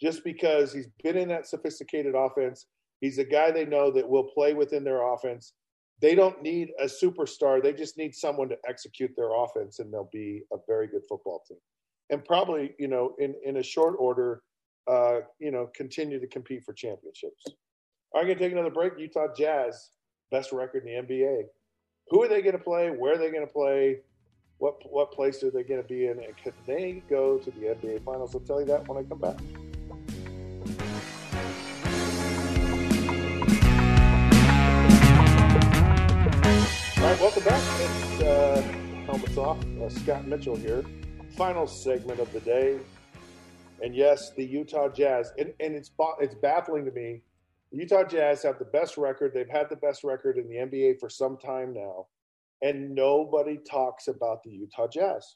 just 0.01 0.23
because 0.23 0.73
he's 0.73 0.87
been 1.03 1.17
in 1.17 1.29
that 1.29 1.47
sophisticated 1.47 2.15
offense. 2.15 2.67
He's 3.01 3.17
a 3.17 3.25
guy 3.25 3.51
they 3.51 3.65
know 3.65 3.91
that 3.91 4.07
will 4.07 4.23
play 4.23 4.53
within 4.53 4.83
their 4.83 5.01
offense. 5.13 5.53
They 6.01 6.15
don't 6.15 6.41
need 6.41 6.69
a 6.79 6.85
superstar. 6.85 7.61
They 7.61 7.73
just 7.73 7.97
need 7.97 8.13
someone 8.13 8.49
to 8.49 8.57
execute 8.67 9.11
their 9.15 9.33
offense, 9.35 9.79
and 9.79 9.91
they'll 9.93 10.09
be 10.11 10.43
a 10.51 10.57
very 10.67 10.87
good 10.87 11.03
football 11.09 11.41
team 11.47 11.57
and 12.09 12.23
probably 12.23 12.75
you 12.77 12.87
know 12.87 13.15
in 13.19 13.35
in 13.43 13.57
a 13.57 13.63
short 13.63 13.95
order 13.99 14.41
uh, 14.87 15.19
you 15.39 15.51
know 15.51 15.69
continue 15.75 16.19
to 16.19 16.27
compete 16.27 16.63
for 16.63 16.73
championships. 16.73 17.43
I'm 18.15 18.25
going 18.25 18.37
to 18.37 18.43
take 18.43 18.53
another 18.53 18.69
break. 18.69 18.93
Utah 18.97 19.27
Jazz 19.35 19.89
best 20.31 20.51
record 20.51 20.85
in 20.85 21.07
the 21.07 21.13
NBA. 21.13 21.43
Who 22.09 22.23
are 22.23 22.27
they 22.27 22.41
going 22.41 22.57
to 22.57 22.63
play? 22.63 22.89
Where 22.89 23.15
are 23.15 23.17
they 23.17 23.31
going 23.31 23.45
to 23.45 23.51
play? 23.51 23.99
What 24.57 24.75
what 24.89 25.11
place 25.11 25.43
are 25.43 25.51
they 25.51 25.63
going 25.63 25.81
to 25.81 25.87
be 25.87 26.05
in? 26.05 26.23
And 26.23 26.37
can 26.37 26.53
they 26.65 27.03
go 27.09 27.37
to 27.37 27.51
the 27.51 27.75
NBA 27.75 28.03
Finals? 28.05 28.35
I'll 28.35 28.41
tell 28.41 28.59
you 28.59 28.67
that 28.67 28.87
when 28.87 28.97
I 28.97 29.07
come 29.07 29.19
back. 29.19 29.39
All 36.97 37.11
right, 37.11 37.19
welcome 37.19 37.43
back. 37.43 37.61
It's 37.79 38.21
uh, 38.21 38.61
helmets 39.05 39.37
off. 39.37 39.57
Uh, 39.81 39.89
Scott 39.89 40.25
Mitchell 40.25 40.55
here 40.55 40.83
final 41.35 41.67
segment 41.67 42.19
of 42.19 42.31
the 42.31 42.39
day. 42.41 42.79
And 43.83 43.93
yes, 43.93 44.31
the 44.31 44.45
Utah 44.45 44.87
Jazz, 44.87 45.33
and, 45.37 45.53
and 45.59 45.75
it's 45.75 45.91
it's 46.19 46.35
baffling 46.35 46.85
to 46.85 46.91
me. 46.91 47.21
The 47.71 47.79
Utah 47.79 48.05
Jazz 48.05 48.41
have 48.43 48.57
the 48.57 48.65
best 48.65 48.97
record. 48.97 49.33
They've 49.33 49.49
had 49.49 49.69
the 49.69 49.75
best 49.75 50.03
record 50.03 50.37
in 50.37 50.47
the 50.47 50.55
NBA 50.55 50.99
for 50.99 51.09
some 51.09 51.37
time 51.37 51.73
now, 51.73 52.07
and 52.61 52.95
nobody 52.95 53.57
talks 53.69 54.07
about 54.07 54.43
the 54.43 54.51
Utah 54.51 54.87
Jazz. 54.87 55.35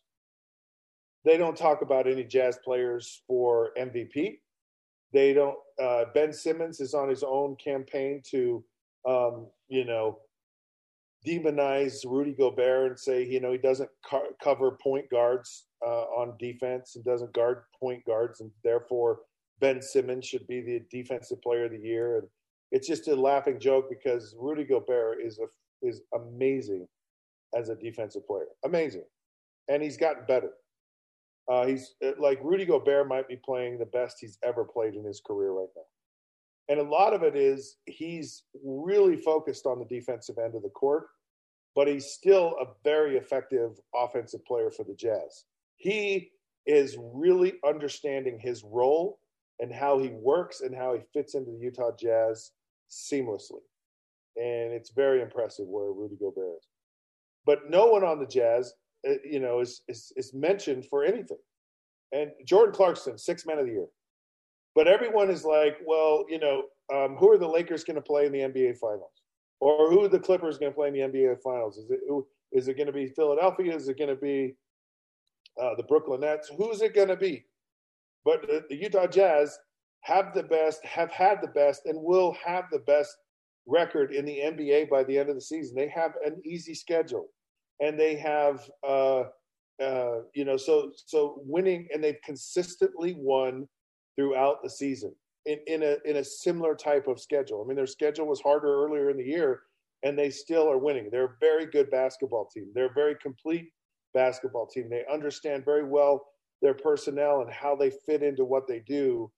They 1.25 1.35
don't 1.35 1.57
talk 1.57 1.81
about 1.81 2.07
any 2.07 2.23
Jazz 2.23 2.57
players 2.63 3.21
for 3.27 3.71
MVP. 3.77 4.39
They 5.11 5.33
don't. 5.33 5.57
Uh, 5.81 6.05
ben 6.13 6.31
Simmons 6.31 6.79
is 6.79 6.93
on 6.93 7.09
his 7.09 7.23
own 7.23 7.57
campaign 7.57 8.21
to, 8.31 8.63
um, 9.05 9.47
you 9.67 9.83
know, 9.83 10.19
demonize 11.25 12.05
Rudy 12.05 12.33
Gobert 12.33 12.91
and 12.91 12.99
say, 12.99 13.25
you 13.25 13.39
know, 13.39 13.51
he 13.51 13.57
doesn't 13.57 13.89
co- 14.09 14.33
cover 14.43 14.77
point 14.81 15.09
guards 15.09 15.65
uh, 15.85 16.03
on 16.15 16.37
defense 16.39 16.95
and 16.95 17.03
doesn't 17.03 17.33
guard 17.33 17.63
point 17.79 18.05
guards, 18.05 18.41
and 18.41 18.51
therefore 18.63 19.19
Ben 19.59 19.81
Simmons 19.81 20.25
should 20.25 20.47
be 20.47 20.61
the 20.61 20.81
defensive 20.89 21.41
player 21.41 21.65
of 21.65 21.71
the 21.71 21.79
year. 21.79 22.19
And 22.19 22.27
it's 22.71 22.87
just 22.87 23.07
a 23.07 23.15
laughing 23.15 23.59
joke 23.59 23.89
because 23.89 24.35
Rudy 24.39 24.63
Gobert 24.63 25.19
is 25.23 25.39
a 25.39 25.45
is 25.85 26.01
amazing 26.13 26.87
as 27.57 27.69
a 27.69 27.75
defensive 27.75 28.27
player, 28.27 28.47
amazing, 28.63 29.05
and 29.67 29.81
he's 29.81 29.97
gotten 29.97 30.25
better. 30.27 30.51
Uh, 31.51 31.65
he's 31.65 31.95
uh, 32.05 32.11
like 32.19 32.39
Rudy 32.43 32.65
Gobert 32.65 33.07
might 33.07 33.27
be 33.27 33.39
playing 33.43 33.79
the 33.79 33.85
best 33.85 34.17
he's 34.19 34.37
ever 34.43 34.63
played 34.63 34.93
in 34.93 35.03
his 35.03 35.21
career 35.25 35.51
right 35.51 35.69
now. 35.75 35.81
And 36.69 36.79
a 36.79 36.83
lot 36.83 37.13
of 37.13 37.23
it 37.23 37.35
is 37.35 37.77
he's 37.85 38.43
really 38.63 39.17
focused 39.17 39.65
on 39.65 39.79
the 39.79 39.85
defensive 39.85 40.37
end 40.37 40.55
of 40.55 40.61
the 40.61 40.69
court, 40.69 41.07
but 41.75 41.87
he's 41.87 42.05
still 42.05 42.55
a 42.61 42.67
very 42.83 43.17
effective 43.17 43.71
offensive 43.93 44.45
player 44.45 44.69
for 44.69 44.83
the 44.83 44.93
Jazz 44.93 45.45
he 45.79 46.31
is 46.65 46.97
really 46.99 47.53
understanding 47.65 48.37
his 48.37 48.63
role 48.63 49.19
and 49.59 49.73
how 49.73 49.97
he 49.97 50.09
works 50.09 50.61
and 50.61 50.75
how 50.75 50.93
he 50.93 50.99
fits 51.13 51.33
into 51.33 51.51
the 51.51 51.57
Utah 51.57 51.91
Jazz 51.97 52.51
seamlessly. 52.91 53.63
And 54.35 54.71
it's 54.71 54.91
very 54.91 55.21
impressive 55.21 55.65
where 55.67 55.91
Rudy 55.91 56.15
Gobert 56.19 56.57
is. 56.59 56.67
But 57.45 57.69
no 57.69 57.87
one 57.87 58.03
on 58.03 58.19
the 58.19 58.27
Jazz, 58.27 58.73
uh, 59.09 59.13
you 59.23 59.39
know, 59.39 59.61
is, 59.61 59.81
is, 59.87 60.11
is 60.15 60.33
mentioned 60.33 60.85
for 60.85 61.03
anything. 61.03 61.39
And 62.11 62.31
Jordan 62.45 62.75
Clarkson, 62.75 63.17
six 63.17 63.45
man 63.45 63.57
of 63.57 63.65
the 63.65 63.71
year. 63.71 63.87
But 64.75 64.87
everyone 64.87 65.29
is 65.29 65.43
like, 65.43 65.77
well, 65.85 66.25
you 66.29 66.39
know, 66.39 66.63
um, 66.93 67.15
who 67.17 67.31
are 67.31 67.37
the 67.37 67.47
Lakers 67.47 67.83
going 67.83 67.95
to 67.95 68.01
play 68.01 68.25
in 68.25 68.31
the 68.31 68.39
NBA 68.39 68.77
Finals? 68.77 69.21
Or 69.59 69.89
who 69.89 70.03
are 70.03 70.07
the 70.07 70.19
Clippers 70.19 70.57
going 70.57 70.71
to 70.71 70.75
play 70.75 70.87
in 70.87 70.93
the 70.93 70.99
NBA 71.01 71.41
Finals? 71.43 71.77
Is 71.77 71.91
it 71.91 71.99
is 72.51 72.67
it 72.67 72.75
going 72.75 72.87
to 72.87 72.93
be 72.93 73.07
Philadelphia? 73.07 73.75
Is 73.75 73.89
it 73.89 73.97
going 73.97 74.09
to 74.09 74.15
be 74.15 74.55
uh, 75.61 75.75
the 75.75 75.83
Brooklyn 75.83 76.21
Nets. 76.21 76.51
Who's 76.57 76.81
it 76.81 76.95
going 76.95 77.07
to 77.09 77.15
be? 77.15 77.45
But 78.25 78.41
the, 78.43 78.63
the 78.69 78.75
Utah 78.75 79.07
Jazz 79.07 79.57
have 80.01 80.33
the 80.33 80.43
best, 80.43 80.83
have 80.85 81.11
had 81.11 81.41
the 81.41 81.47
best, 81.49 81.85
and 81.85 82.01
will 82.01 82.35
have 82.45 82.65
the 82.71 82.79
best 82.79 83.15
record 83.65 84.13
in 84.13 84.25
the 84.25 84.39
NBA 84.39 84.89
by 84.89 85.03
the 85.03 85.17
end 85.17 85.29
of 85.29 85.35
the 85.35 85.41
season. 85.41 85.75
They 85.75 85.89
have 85.89 86.13
an 86.25 86.41
easy 86.45 86.73
schedule, 86.73 87.27
and 87.79 87.99
they 87.99 88.15
have, 88.15 88.69
uh, 88.87 89.23
uh, 89.81 90.21
you 90.33 90.45
know, 90.45 90.57
so 90.57 90.91
so 90.95 91.41
winning, 91.45 91.87
and 91.93 92.03
they've 92.03 92.21
consistently 92.23 93.15
won 93.17 93.67
throughout 94.15 94.61
the 94.63 94.69
season. 94.69 95.13
in, 95.45 95.59
in 95.67 95.83
a 95.83 95.97
in 96.05 96.17
a 96.17 96.23
similar 96.23 96.75
type 96.75 97.07
of 97.07 97.19
schedule. 97.19 97.61
I 97.63 97.67
mean, 97.67 97.77
their 97.77 97.87
schedule 97.87 98.27
was 98.27 98.41
harder 98.41 98.85
earlier 98.85 99.09
in 99.09 99.17
the 99.17 99.23
year, 99.23 99.61
and 100.03 100.17
they 100.17 100.29
still 100.29 100.69
are 100.69 100.77
winning. 100.77 101.09
They're 101.11 101.25
a 101.25 101.37
very 101.39 101.65
good 101.65 101.89
basketball 101.89 102.47
team. 102.53 102.71
They're 102.73 102.87
a 102.87 102.93
very 102.93 103.15
complete 103.21 103.71
basketball 104.13 104.67
team. 104.67 104.89
They 104.89 105.05
understand 105.11 105.65
very 105.65 105.83
well 105.83 106.25
their 106.61 106.73
personnel 106.73 107.41
and 107.41 107.51
how 107.51 107.75
they 107.75 107.91
fit 108.05 108.21
into 108.21 108.43
what 108.43 108.67
they 108.67 108.79
do. 108.79 109.31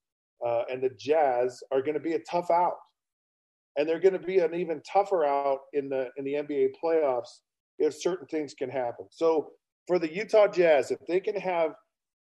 Uh, 0.46 0.64
and 0.72 0.82
the 0.82 0.90
Jazz 0.98 1.62
are 1.72 1.82
going 1.82 1.94
to 1.94 2.00
be 2.00 2.14
a 2.14 2.20
tough 2.20 2.50
out, 2.50 2.78
and 3.78 3.88
they're 3.88 4.00
going 4.00 4.20
to 4.20 4.20
be 4.20 4.40
an 4.40 4.56
even 4.56 4.82
tougher 4.92 5.24
out 5.24 5.60
in 5.74 5.88
the 5.88 6.10
in 6.18 6.26
the 6.26 6.34
NBA 6.34 6.70
playoffs 6.84 7.42
if 7.78 7.94
certain 7.94 8.28
things 8.28 8.54
can 8.54 8.70
happen. 8.70 9.06
So 9.12 9.52
for 9.88 10.00
the 10.00 10.14
Utah 10.14 10.48
Jazz, 10.48 10.92
if 10.92 11.00
they 11.08 11.20
can 11.20 11.36
have 11.36 11.74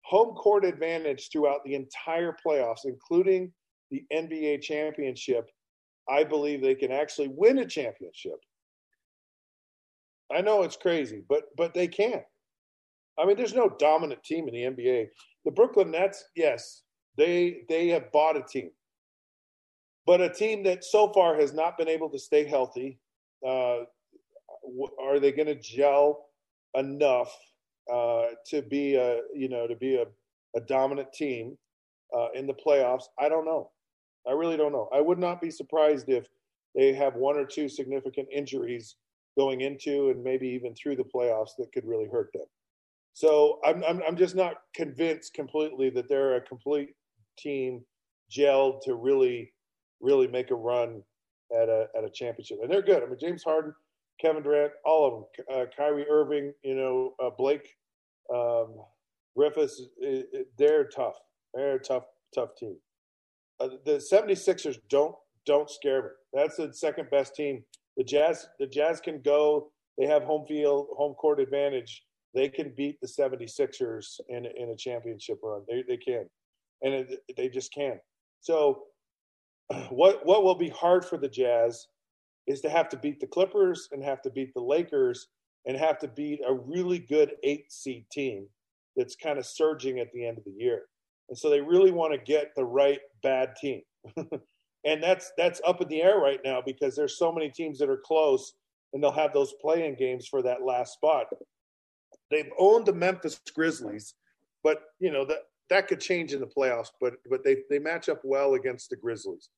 home 0.03 0.35
court 0.35 0.65
advantage 0.65 1.29
throughout 1.31 1.63
the 1.65 1.75
entire 1.75 2.35
playoffs, 2.45 2.85
including 2.85 3.51
the 3.89 4.03
NBA 4.13 4.61
championship, 4.61 5.49
I 6.09 6.23
believe 6.23 6.61
they 6.61 6.75
can 6.75 6.91
actually 6.91 7.29
win 7.29 7.59
a 7.59 7.65
championship. 7.65 8.39
I 10.31 10.41
know 10.41 10.63
it's 10.63 10.77
crazy, 10.77 11.23
but 11.27 11.43
but 11.57 11.73
they 11.73 11.87
can. 11.87 12.21
I 13.19 13.25
mean, 13.25 13.35
there's 13.35 13.53
no 13.53 13.69
dominant 13.77 14.23
team 14.23 14.47
in 14.47 14.53
the 14.53 14.83
NBA. 14.83 15.07
The 15.45 15.51
Brooklyn 15.51 15.91
Nets, 15.91 16.23
yes, 16.35 16.83
they 17.17 17.63
they 17.67 17.89
have 17.89 18.11
bought 18.11 18.37
a 18.37 18.43
team, 18.43 18.71
but 20.05 20.21
a 20.21 20.29
team 20.29 20.63
that 20.63 20.83
so 20.83 21.11
far 21.13 21.35
has 21.39 21.53
not 21.53 21.77
been 21.77 21.89
able 21.89 22.09
to 22.09 22.19
stay 22.19 22.45
healthy. 22.45 22.99
Uh, 23.45 23.79
are 25.01 25.19
they 25.19 25.31
going 25.31 25.47
to 25.47 25.59
gel 25.59 26.25
enough 26.75 27.35
uh, 27.91 28.27
to 28.47 28.61
be 28.61 28.95
a 28.95 29.21
you 29.33 29.49
know 29.49 29.67
to 29.67 29.75
be 29.75 29.95
a, 29.95 30.05
a 30.55 30.61
dominant 30.61 31.11
team 31.13 31.57
uh, 32.15 32.27
in 32.33 32.47
the 32.47 32.53
playoffs? 32.53 33.05
I 33.19 33.29
don't 33.29 33.45
know. 33.45 33.71
I 34.27 34.31
really 34.33 34.57
don't 34.57 34.71
know. 34.71 34.89
I 34.93 35.01
would 35.01 35.19
not 35.19 35.41
be 35.41 35.49
surprised 35.49 36.09
if 36.09 36.27
they 36.75 36.93
have 36.93 37.15
one 37.15 37.37
or 37.37 37.45
two 37.45 37.67
significant 37.67 38.27
injuries 38.31 38.95
going 39.37 39.61
into 39.61 40.09
and 40.09 40.23
maybe 40.23 40.47
even 40.47 40.75
through 40.75 40.95
the 40.95 41.03
playoffs 41.03 41.55
that 41.57 41.71
could 41.73 41.85
really 41.85 42.07
hurt 42.07 42.31
them. 42.33 42.45
So 43.13 43.59
I'm 43.65 43.83
I'm, 43.83 44.01
I'm 44.07 44.15
just 44.15 44.35
not 44.35 44.61
convinced 44.73 45.33
completely 45.33 45.89
that 45.91 46.07
they're 46.07 46.35
a 46.35 46.41
complete 46.41 46.89
team 47.37 47.83
gelled 48.31 48.81
to 48.83 48.95
really 48.95 49.51
really 49.99 50.27
make 50.27 50.51
a 50.51 50.55
run 50.55 51.03
at 51.51 51.69
a 51.69 51.87
at 51.97 52.03
a 52.03 52.09
championship. 52.09 52.59
And 52.61 52.71
they're 52.71 52.81
good. 52.81 53.03
I 53.03 53.05
mean 53.05 53.17
James 53.19 53.43
Harden, 53.43 53.73
Kevin 54.21 54.43
Durant, 54.43 54.73
all 54.85 55.07
of 55.07 55.45
them, 55.47 55.57
uh, 55.57 55.65
Kyrie 55.75 56.05
Irving, 56.09 56.53
you 56.63 56.75
know 56.75 57.13
uh, 57.23 57.29
Blake 57.37 57.75
um, 58.33 58.75
Griffiths, 59.35 59.81
it, 59.97 60.27
it, 60.31 60.47
they're 60.57 60.85
tough. 60.85 61.15
They're 61.53 61.75
a 61.75 61.79
tough 61.79 62.05
tough 62.33 62.55
team. 62.55 62.77
Uh, 63.59 63.69
the 63.85 63.93
76ers 63.93 64.77
don't 64.89 65.15
don't 65.45 65.69
scare 65.69 66.03
me. 66.03 66.09
That's 66.33 66.57
the 66.57 66.73
second 66.73 67.09
best 67.09 67.35
team. 67.35 67.63
The 67.97 68.03
Jazz 68.03 68.47
the 68.59 68.67
Jazz 68.67 69.01
can 69.01 69.21
go. 69.21 69.71
They 69.97 70.05
have 70.05 70.23
home 70.23 70.45
field, 70.45 70.87
home 70.97 71.13
court 71.15 71.39
advantage 71.39 72.03
they 72.33 72.49
can 72.49 72.73
beat 72.75 72.99
the 73.01 73.07
76ers 73.07 74.19
in, 74.29 74.45
in 74.45 74.69
a 74.69 74.75
championship 74.75 75.39
run. 75.43 75.63
They, 75.67 75.83
they 75.87 75.97
can. 75.97 76.25
And 76.81 76.93
it, 76.93 77.19
they 77.35 77.49
just 77.49 77.73
can. 77.73 77.99
So, 78.39 78.83
what, 79.89 80.25
what 80.25 80.43
will 80.43 80.55
be 80.55 80.69
hard 80.69 81.03
for 81.05 81.17
the 81.17 81.29
Jazz 81.29 81.87
is 82.47 82.61
to 82.61 82.69
have 82.69 82.89
to 82.89 82.97
beat 82.97 83.19
the 83.19 83.27
Clippers 83.27 83.87
and 83.91 84.03
have 84.03 84.21
to 84.23 84.29
beat 84.29 84.53
the 84.53 84.61
Lakers 84.61 85.27
and 85.65 85.77
have 85.77 85.99
to 85.99 86.07
beat 86.07 86.41
a 86.47 86.53
really 86.53 86.99
good 86.99 87.33
eight 87.43 87.71
seed 87.71 88.05
team 88.11 88.47
that's 88.95 89.15
kind 89.15 89.37
of 89.37 89.45
surging 89.45 89.99
at 89.99 90.11
the 90.11 90.25
end 90.25 90.37
of 90.37 90.43
the 90.43 90.51
year. 90.51 90.83
And 91.29 91.37
so 91.37 91.49
they 91.49 91.61
really 91.61 91.91
want 91.91 92.13
to 92.13 92.19
get 92.19 92.53
the 92.55 92.65
right 92.65 92.99
bad 93.23 93.55
team. 93.55 93.81
and 94.85 95.01
that's 95.01 95.31
that's 95.37 95.61
up 95.65 95.81
in 95.81 95.87
the 95.87 96.01
air 96.01 96.17
right 96.17 96.39
now 96.43 96.61
because 96.65 96.95
there's 96.95 97.17
so 97.17 97.31
many 97.31 97.49
teams 97.49 97.79
that 97.79 97.89
are 97.89 98.01
close 98.03 98.53
and 98.93 99.01
they'll 99.01 99.11
have 99.11 99.33
those 99.33 99.53
play-in 99.61 99.95
games 99.95 100.27
for 100.27 100.41
that 100.41 100.63
last 100.63 100.93
spot. 100.93 101.27
They've 102.29 102.51
owned 102.57 102.85
the 102.85 102.93
Memphis 102.93 103.39
Grizzlies, 103.53 104.15
but 104.63 104.81
you 104.99 105.11
know 105.11 105.25
that 105.25 105.43
that 105.69 105.87
could 105.87 106.01
change 106.01 106.33
in 106.33 106.39
the 106.39 106.47
playoffs. 106.47 106.89
But 106.99 107.13
but 107.29 107.43
they 107.43 107.57
they 107.69 107.79
match 107.79 108.09
up 108.09 108.21
well 108.23 108.55
against 108.55 108.89
the 108.89 108.95
Grizzlies. 108.95 109.49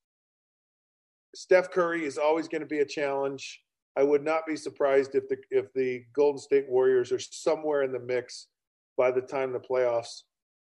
Steph 1.36 1.72
Curry 1.72 2.06
is 2.06 2.18
always 2.18 2.48
going 2.48 2.62
to 2.62 2.68
be 2.68 2.80
a 2.80 2.86
challenge. 2.86 3.62
I 3.98 4.04
would 4.04 4.24
not 4.24 4.46
be 4.48 4.56
surprised 4.56 5.16
if 5.16 5.28
the 5.30 5.38
if 5.52 5.72
the 5.74 6.04
Golden 6.16 6.40
State 6.40 6.66
Warriors 6.70 7.12
are 7.12 7.20
somewhere 7.20 7.84
in 7.84 7.92
the 7.92 8.00
mix 8.00 8.48
by 8.98 9.12
the 9.12 9.22
time 9.22 9.52
the 9.52 9.60
playoffs. 9.60 10.24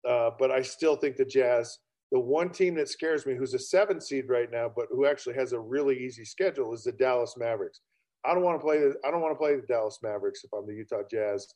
Uh, 0.08 0.30
but 0.38 0.50
I 0.50 0.62
still 0.62 0.96
think 0.96 1.16
the 1.16 1.24
Jazz, 1.24 1.78
the 2.12 2.18
one 2.18 2.50
team 2.50 2.74
that 2.74 2.88
scares 2.88 3.24
me, 3.24 3.34
who's 3.34 3.54
a 3.54 3.58
seven 3.58 4.00
seed 4.00 4.28
right 4.28 4.50
now, 4.50 4.70
but 4.74 4.86
who 4.90 5.06
actually 5.06 5.34
has 5.36 5.52
a 5.52 5.58
really 5.58 5.96
easy 5.96 6.24
schedule, 6.24 6.74
is 6.74 6.84
the 6.84 6.92
Dallas 6.92 7.36
Mavericks. 7.38 7.80
I 8.24 8.34
don't 8.34 8.42
want 8.42 8.58
to 8.60 8.64
play. 8.64 8.78
The, 8.78 8.94
I 9.04 9.10
don't 9.10 9.20
want 9.20 9.32
to 9.32 9.38
play 9.38 9.56
the 9.56 9.66
Dallas 9.66 9.98
Mavericks 10.02 10.44
if 10.44 10.52
I'm 10.52 10.66
the 10.66 10.74
Utah 10.74 11.02
Jazz 11.10 11.46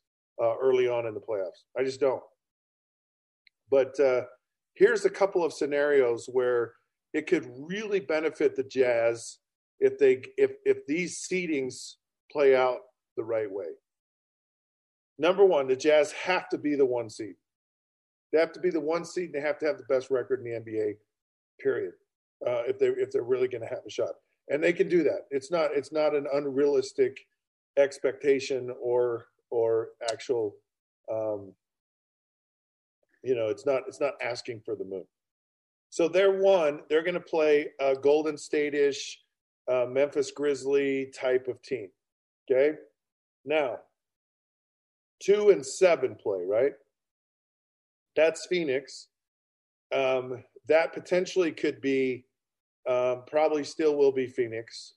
uh, 0.43 0.57
early 0.59 0.89
on 0.89 1.07
in 1.07 1.15
the 1.15 1.21
playoffs. 1.21 1.65
I 1.79 1.85
just 1.85 2.01
don't. 2.01 2.23
But 3.71 3.99
uh, 4.01 4.23
here's 4.75 5.05
a 5.05 5.11
couple 5.11 5.45
of 5.45 5.53
scenarios 5.53 6.29
where 6.33 6.73
it 7.15 7.27
could 7.27 7.51
really 7.57 8.01
benefit 8.01 8.57
the 8.57 8.65
Jazz 8.65 9.39
if 9.81 9.99
they 9.99 10.23
if 10.37 10.53
if 10.65 10.87
these 10.87 11.27
seedings 11.27 11.95
play 12.31 12.55
out 12.55 12.79
the 13.17 13.25
right 13.25 13.51
way. 13.51 13.67
Number 15.19 15.45
one, 15.45 15.67
the 15.67 15.77
Jazz 15.77 16.13
have 16.13 16.49
to 16.51 16.59
be 16.59 16.77
the 16.77 16.87
one 16.87 17.11
seed. 17.11 17.35
They 18.33 18.39
have 18.39 18.53
to 18.53 18.61
be 18.61 18.71
the 18.71 18.81
one 18.81 19.05
seed, 19.05 19.27
and 19.27 19.35
they 19.35 19.47
have 19.47 19.59
to 19.59 19.67
have 19.67 19.79
the 19.79 19.85
best 19.89 20.11
record 20.11 20.41
in 20.41 20.45
the 20.45 20.61
NBA. 20.61 20.95
Period. 21.61 21.93
Uh, 22.47 22.63
if 22.67 22.79
they 22.79 22.89
if 22.89 23.11
they're 23.11 23.23
really 23.23 23.49
going 23.49 23.63
to 23.63 23.69
have 23.69 23.85
a 23.87 23.91
shot, 23.91 24.15
and 24.49 24.63
they 24.63 24.73
can 24.73 24.89
do 24.89 25.03
that. 25.03 25.27
It's 25.31 25.51
not 25.51 25.71
it's 25.75 25.93
not 25.93 26.15
an 26.15 26.27
unrealistic 26.33 27.19
expectation 27.77 28.73
or 28.81 29.27
or 29.51 29.89
actual 30.11 30.55
um, 31.11 31.53
you 33.25 33.35
know 33.35 33.49
it's 33.49 33.67
not 33.67 33.83
it's 33.89 34.01
not 34.01 34.15
asking 34.23 34.61
for 34.61 34.77
the 34.77 34.85
moon 34.85 35.05
so 35.91 36.09
they're 36.09 36.41
one 36.41 36.81
they're 36.89 37.03
going 37.03 37.15
to 37.15 37.21
play 37.21 37.69
a 37.81 37.95
golden 37.95 38.37
state-ish 38.37 39.21
uh, 39.71 39.87
memphis 39.87 40.31
grizzly 40.31 41.13
type 41.15 41.49
of 41.49 41.61
team 41.63 41.89
okay? 42.51 42.77
Now 43.45 43.79
two 45.21 45.51
and 45.51 45.65
seven 45.65 46.15
play 46.15 46.45
right? 46.47 46.73
That's 48.17 48.47
phoenix. 48.47 49.09
Um, 49.95 50.43
that 50.67 50.93
potentially 50.93 51.53
could 51.53 51.81
be 51.81 52.25
um, 52.89 53.23
probably 53.27 53.65
still 53.65 53.97
will 53.97 54.13
be 54.13 54.27
phoenix. 54.27 54.95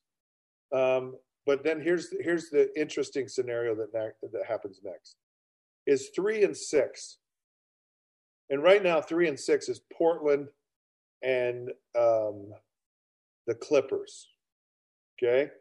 Um, 0.74 1.16
but 1.46 1.64
then 1.64 1.82
here's 1.82 2.10
here's 2.22 2.50
the 2.50 2.70
interesting 2.80 3.28
scenario 3.28 3.76
that 3.76 3.92
that 3.94 4.46
happens 4.48 4.80
next. 4.84 5.18
Is 5.88 6.10
three 6.16 6.44
and 6.44 6.56
six, 6.56 7.18
and 8.50 8.64
right 8.64 8.84
now 8.84 9.02
three 9.02 9.28
and 9.28 9.40
six 9.40 9.68
is 9.68 9.82
Portland 9.92 10.48
and 11.24 11.70
um, 11.98 12.54
the 13.48 13.56
Clippers. 13.56 14.28
Okay, 15.18 15.52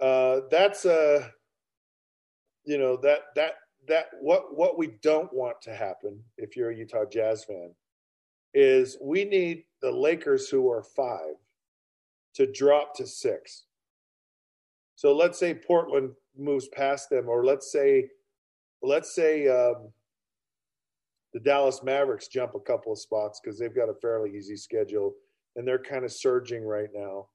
uh, 0.00 0.40
that's 0.50 0.84
a 0.84 1.30
you 2.64 2.78
know 2.78 2.96
that 2.98 3.20
that 3.34 3.54
that 3.88 4.06
what 4.20 4.56
what 4.56 4.78
we 4.78 4.88
don't 5.02 5.32
want 5.32 5.60
to 5.62 5.74
happen 5.74 6.22
if 6.38 6.56
you're 6.56 6.70
a 6.70 6.76
Utah 6.76 7.04
Jazz 7.04 7.44
fan 7.44 7.74
is 8.54 8.96
we 9.02 9.24
need 9.24 9.64
the 9.82 9.90
Lakers 9.90 10.48
who 10.48 10.70
are 10.70 10.82
five 10.82 11.34
to 12.34 12.50
drop 12.50 12.94
to 12.96 13.06
six 13.06 13.66
so 14.96 15.14
let's 15.14 15.38
say 15.38 15.54
Portland 15.54 16.12
moves 16.36 16.68
past 16.68 17.10
them, 17.10 17.28
or 17.28 17.44
let's 17.44 17.70
say, 17.70 18.08
let's 18.82 19.14
say 19.14 19.46
um, 19.46 19.92
the 21.36 21.40
Dallas 21.40 21.82
Mavericks 21.82 22.28
jump 22.28 22.54
a 22.54 22.60
couple 22.60 22.92
of 22.92 22.98
spots 22.98 23.42
because 23.44 23.58
they've 23.58 23.76
got 23.76 23.90
a 23.90 23.94
fairly 24.00 24.34
easy 24.34 24.56
schedule 24.56 25.12
and 25.54 25.68
they're 25.68 25.78
kind 25.78 26.02
of 26.02 26.10
surging 26.10 26.64
right 26.64 26.88
now. 26.94 27.26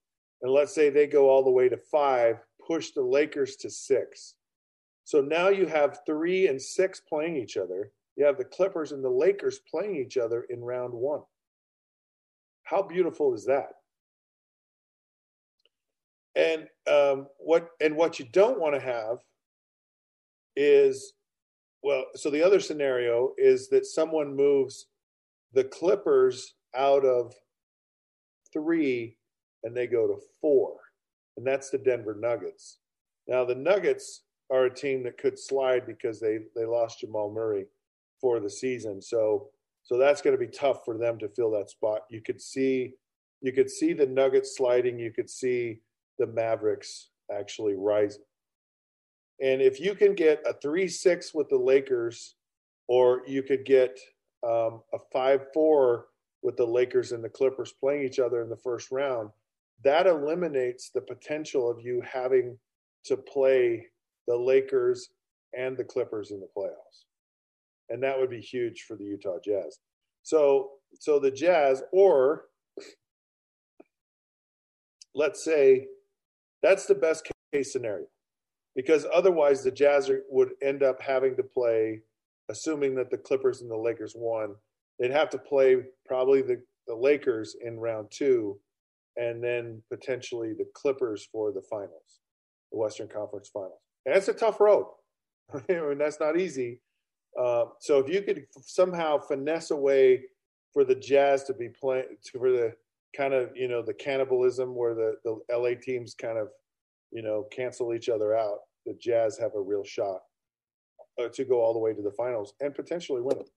And 0.41 0.51
let's 0.51 0.73
say 0.73 0.89
they 0.89 1.05
go 1.05 1.29
all 1.29 1.43
the 1.43 1.51
way 1.51 1.69
to 1.69 1.77
five, 1.77 2.37
push 2.65 2.89
the 2.95 3.03
Lakers 3.03 3.57
to 3.57 3.69
six. 3.69 4.33
So 5.03 5.21
now 5.21 5.49
you 5.49 5.67
have 5.67 5.99
three 6.03 6.47
and 6.47 6.59
six 6.59 6.99
playing 6.99 7.37
each 7.37 7.57
other. 7.57 7.91
You 8.15 8.25
have 8.25 8.39
the 8.39 8.43
Clippers 8.43 8.91
and 8.91 9.03
the 9.03 9.09
Lakers 9.09 9.59
playing 9.69 9.97
each 9.97 10.17
other 10.17 10.47
in 10.49 10.61
round 10.61 10.95
one. 10.95 11.21
How 12.63 12.81
beautiful 12.81 13.35
is 13.35 13.45
that? 13.45 13.73
And 16.35 16.67
um, 16.91 17.27
what 17.37 17.69
and 17.79 17.95
what 17.95 18.17
you 18.17 18.25
don't 18.25 18.59
want 18.59 18.73
to 18.73 18.81
have 18.81 19.19
is 20.55 21.13
well, 21.83 22.05
so 22.15 22.29
the 22.29 22.43
other 22.43 22.59
scenario 22.59 23.33
is 23.37 23.69
that 23.69 23.85
someone 23.85 24.35
moves 24.35 24.87
the 25.53 25.63
Clippers 25.63 26.55
out 26.75 27.05
of 27.05 27.33
three 28.53 29.17
and 29.63 29.75
they 29.75 29.87
go 29.87 30.07
to 30.07 30.17
four, 30.41 30.77
and 31.37 31.45
that's 31.45 31.69
the 31.69 31.77
Denver 31.77 32.15
Nuggets. 32.19 32.79
Now 33.27 33.45
the 33.45 33.55
Nuggets 33.55 34.23
are 34.51 34.65
a 34.65 34.73
team 34.73 35.03
that 35.03 35.17
could 35.17 35.39
slide 35.39 35.85
because 35.87 36.19
they 36.19 36.39
they 36.55 36.65
lost 36.65 36.99
Jamal 36.99 37.31
Murray 37.31 37.65
for 38.19 38.39
the 38.39 38.49
season. 38.49 39.01
So 39.01 39.49
So 39.83 39.97
that's 39.97 40.21
going 40.21 40.37
to 40.37 40.45
be 40.45 40.51
tough 40.51 40.85
for 40.85 40.97
them 40.97 41.17
to 41.19 41.29
fill 41.29 41.51
that 41.51 41.69
spot. 41.69 42.01
You 42.09 42.21
could 42.21 42.41
see, 42.41 42.93
you 43.41 43.51
could 43.51 43.69
see 43.69 43.93
the 43.93 44.05
Nuggets 44.05 44.55
sliding. 44.55 44.99
You 44.99 45.11
could 45.11 45.29
see 45.29 45.81
the 46.19 46.27
Mavericks 46.27 47.09
actually 47.35 47.75
rising. 47.75 48.21
And 49.41 49.61
if 49.61 49.79
you 49.79 49.95
can 49.95 50.13
get 50.13 50.43
a 50.45 50.53
three-six 50.53 51.33
with 51.33 51.49
the 51.49 51.57
Lakers, 51.57 52.35
or 52.87 53.23
you 53.25 53.41
could 53.41 53.65
get 53.65 53.99
um, 54.45 54.81
a 54.93 54.99
five-four 55.11 56.07
with 56.43 56.57
the 56.57 56.65
Lakers 56.65 57.11
and 57.11 57.23
the 57.23 57.29
Clippers 57.29 57.73
playing 57.79 58.03
each 58.03 58.19
other 58.19 58.41
in 58.41 58.49
the 58.49 58.55
first 58.55 58.91
round, 58.91 59.29
that 59.83 60.07
eliminates 60.07 60.89
the 60.89 61.01
potential 61.01 61.69
of 61.69 61.81
you 61.81 62.01
having 62.01 62.57
to 63.05 63.17
play 63.17 63.87
the 64.27 64.35
Lakers 64.35 65.09
and 65.57 65.75
the 65.75 65.83
Clippers 65.83 66.31
in 66.31 66.39
the 66.39 66.47
playoffs. 66.55 67.05
And 67.89 68.01
that 68.03 68.17
would 68.17 68.29
be 68.29 68.39
huge 68.39 68.83
for 68.83 68.95
the 68.95 69.03
Utah 69.03 69.37
Jazz. 69.43 69.79
So 70.23 70.71
so 70.99 71.19
the 71.19 71.31
Jazz 71.31 71.83
or 71.91 72.45
let's 75.15 75.43
say 75.43 75.87
that's 76.61 76.85
the 76.85 76.95
best 76.95 77.29
case 77.51 77.73
scenario. 77.73 78.05
Because 78.75 79.05
otherwise 79.13 79.63
the 79.63 79.71
Jazz 79.71 80.09
would 80.29 80.51
end 80.61 80.83
up 80.83 81.01
having 81.01 81.35
to 81.35 81.43
play 81.43 82.01
assuming 82.49 82.93
that 82.95 83.09
the 83.09 83.17
Clippers 83.17 83.61
and 83.61 83.71
the 83.71 83.77
Lakers 83.77 84.13
won, 84.15 84.55
they'd 84.99 85.11
have 85.11 85.29
to 85.29 85.37
play 85.37 85.77
probably 86.05 86.41
the, 86.41 86.61
the 86.85 86.95
Lakers 86.95 87.55
in 87.63 87.79
round 87.79 88.07
2 88.11 88.57
and 89.17 89.43
then 89.43 89.81
potentially 89.89 90.53
the 90.53 90.67
Clippers 90.73 91.27
for 91.31 91.51
the 91.51 91.61
finals, 91.61 92.19
the 92.71 92.77
Western 92.77 93.07
Conference 93.07 93.49
Finals. 93.49 93.79
And 94.05 94.15
that's 94.15 94.27
a 94.27 94.33
tough 94.33 94.59
road. 94.59 94.87
I 95.53 95.61
mean, 95.73 95.97
that's 95.97 96.19
not 96.19 96.39
easy. 96.39 96.81
Uh, 97.39 97.65
so 97.79 97.99
if 97.99 98.09
you 98.09 98.21
could 98.21 98.45
somehow 98.61 99.17
finesse 99.17 99.71
a 99.71 99.75
way 99.75 100.21
for 100.73 100.83
the 100.83 100.95
Jazz 100.95 101.43
to 101.45 101.53
be 101.53 101.69
playing 101.69 102.05
for 102.31 102.51
the 102.51 102.73
kind 103.15 103.33
of 103.33 103.49
you 103.55 103.67
know 103.67 103.81
the 103.81 103.93
cannibalism 103.93 104.75
where 104.75 104.93
the 104.93 105.15
the 105.23 105.39
LA 105.53 105.71
teams 105.81 106.13
kind 106.13 106.37
of 106.37 106.47
you 107.11 107.21
know 107.21 107.45
cancel 107.51 107.93
each 107.93 108.09
other 108.09 108.35
out, 108.35 108.59
the 108.85 108.93
Jazz 108.99 109.37
have 109.37 109.55
a 109.55 109.61
real 109.61 109.83
shot 109.83 110.19
uh, 111.19 111.29
to 111.29 111.45
go 111.45 111.61
all 111.61 111.73
the 111.73 111.79
way 111.79 111.93
to 111.93 112.01
the 112.01 112.11
finals 112.11 112.53
and 112.61 112.73
potentially 112.73 113.21
win 113.21 113.37
it. 113.37 113.49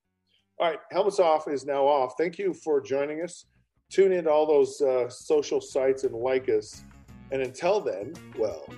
All 0.59 0.69
right, 0.69 0.79
helmets 0.93 1.19
off 1.19 1.49
is 1.49 1.65
now 1.65 1.85
off. 1.87 2.15
Thank 2.19 2.39
you 2.39 2.55
for 2.55 2.81
joining 2.81 3.23
us. 3.23 3.47
Tune 3.91 4.13
in 4.13 4.25
to 4.25 4.31
all 4.31 4.47
those 4.47 4.81
uh, 4.81 5.09
social 5.09 5.61
sites 5.61 6.05
and 6.05 6.15
like 6.15 6.49
us. 6.49 6.85
And 7.33 7.43
until 7.43 7.81
then, 7.81 8.13
well, 8.39 8.69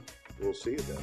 we'll 0.40 0.54
see 0.54 0.72
you 0.72 0.78
then. 0.78 1.02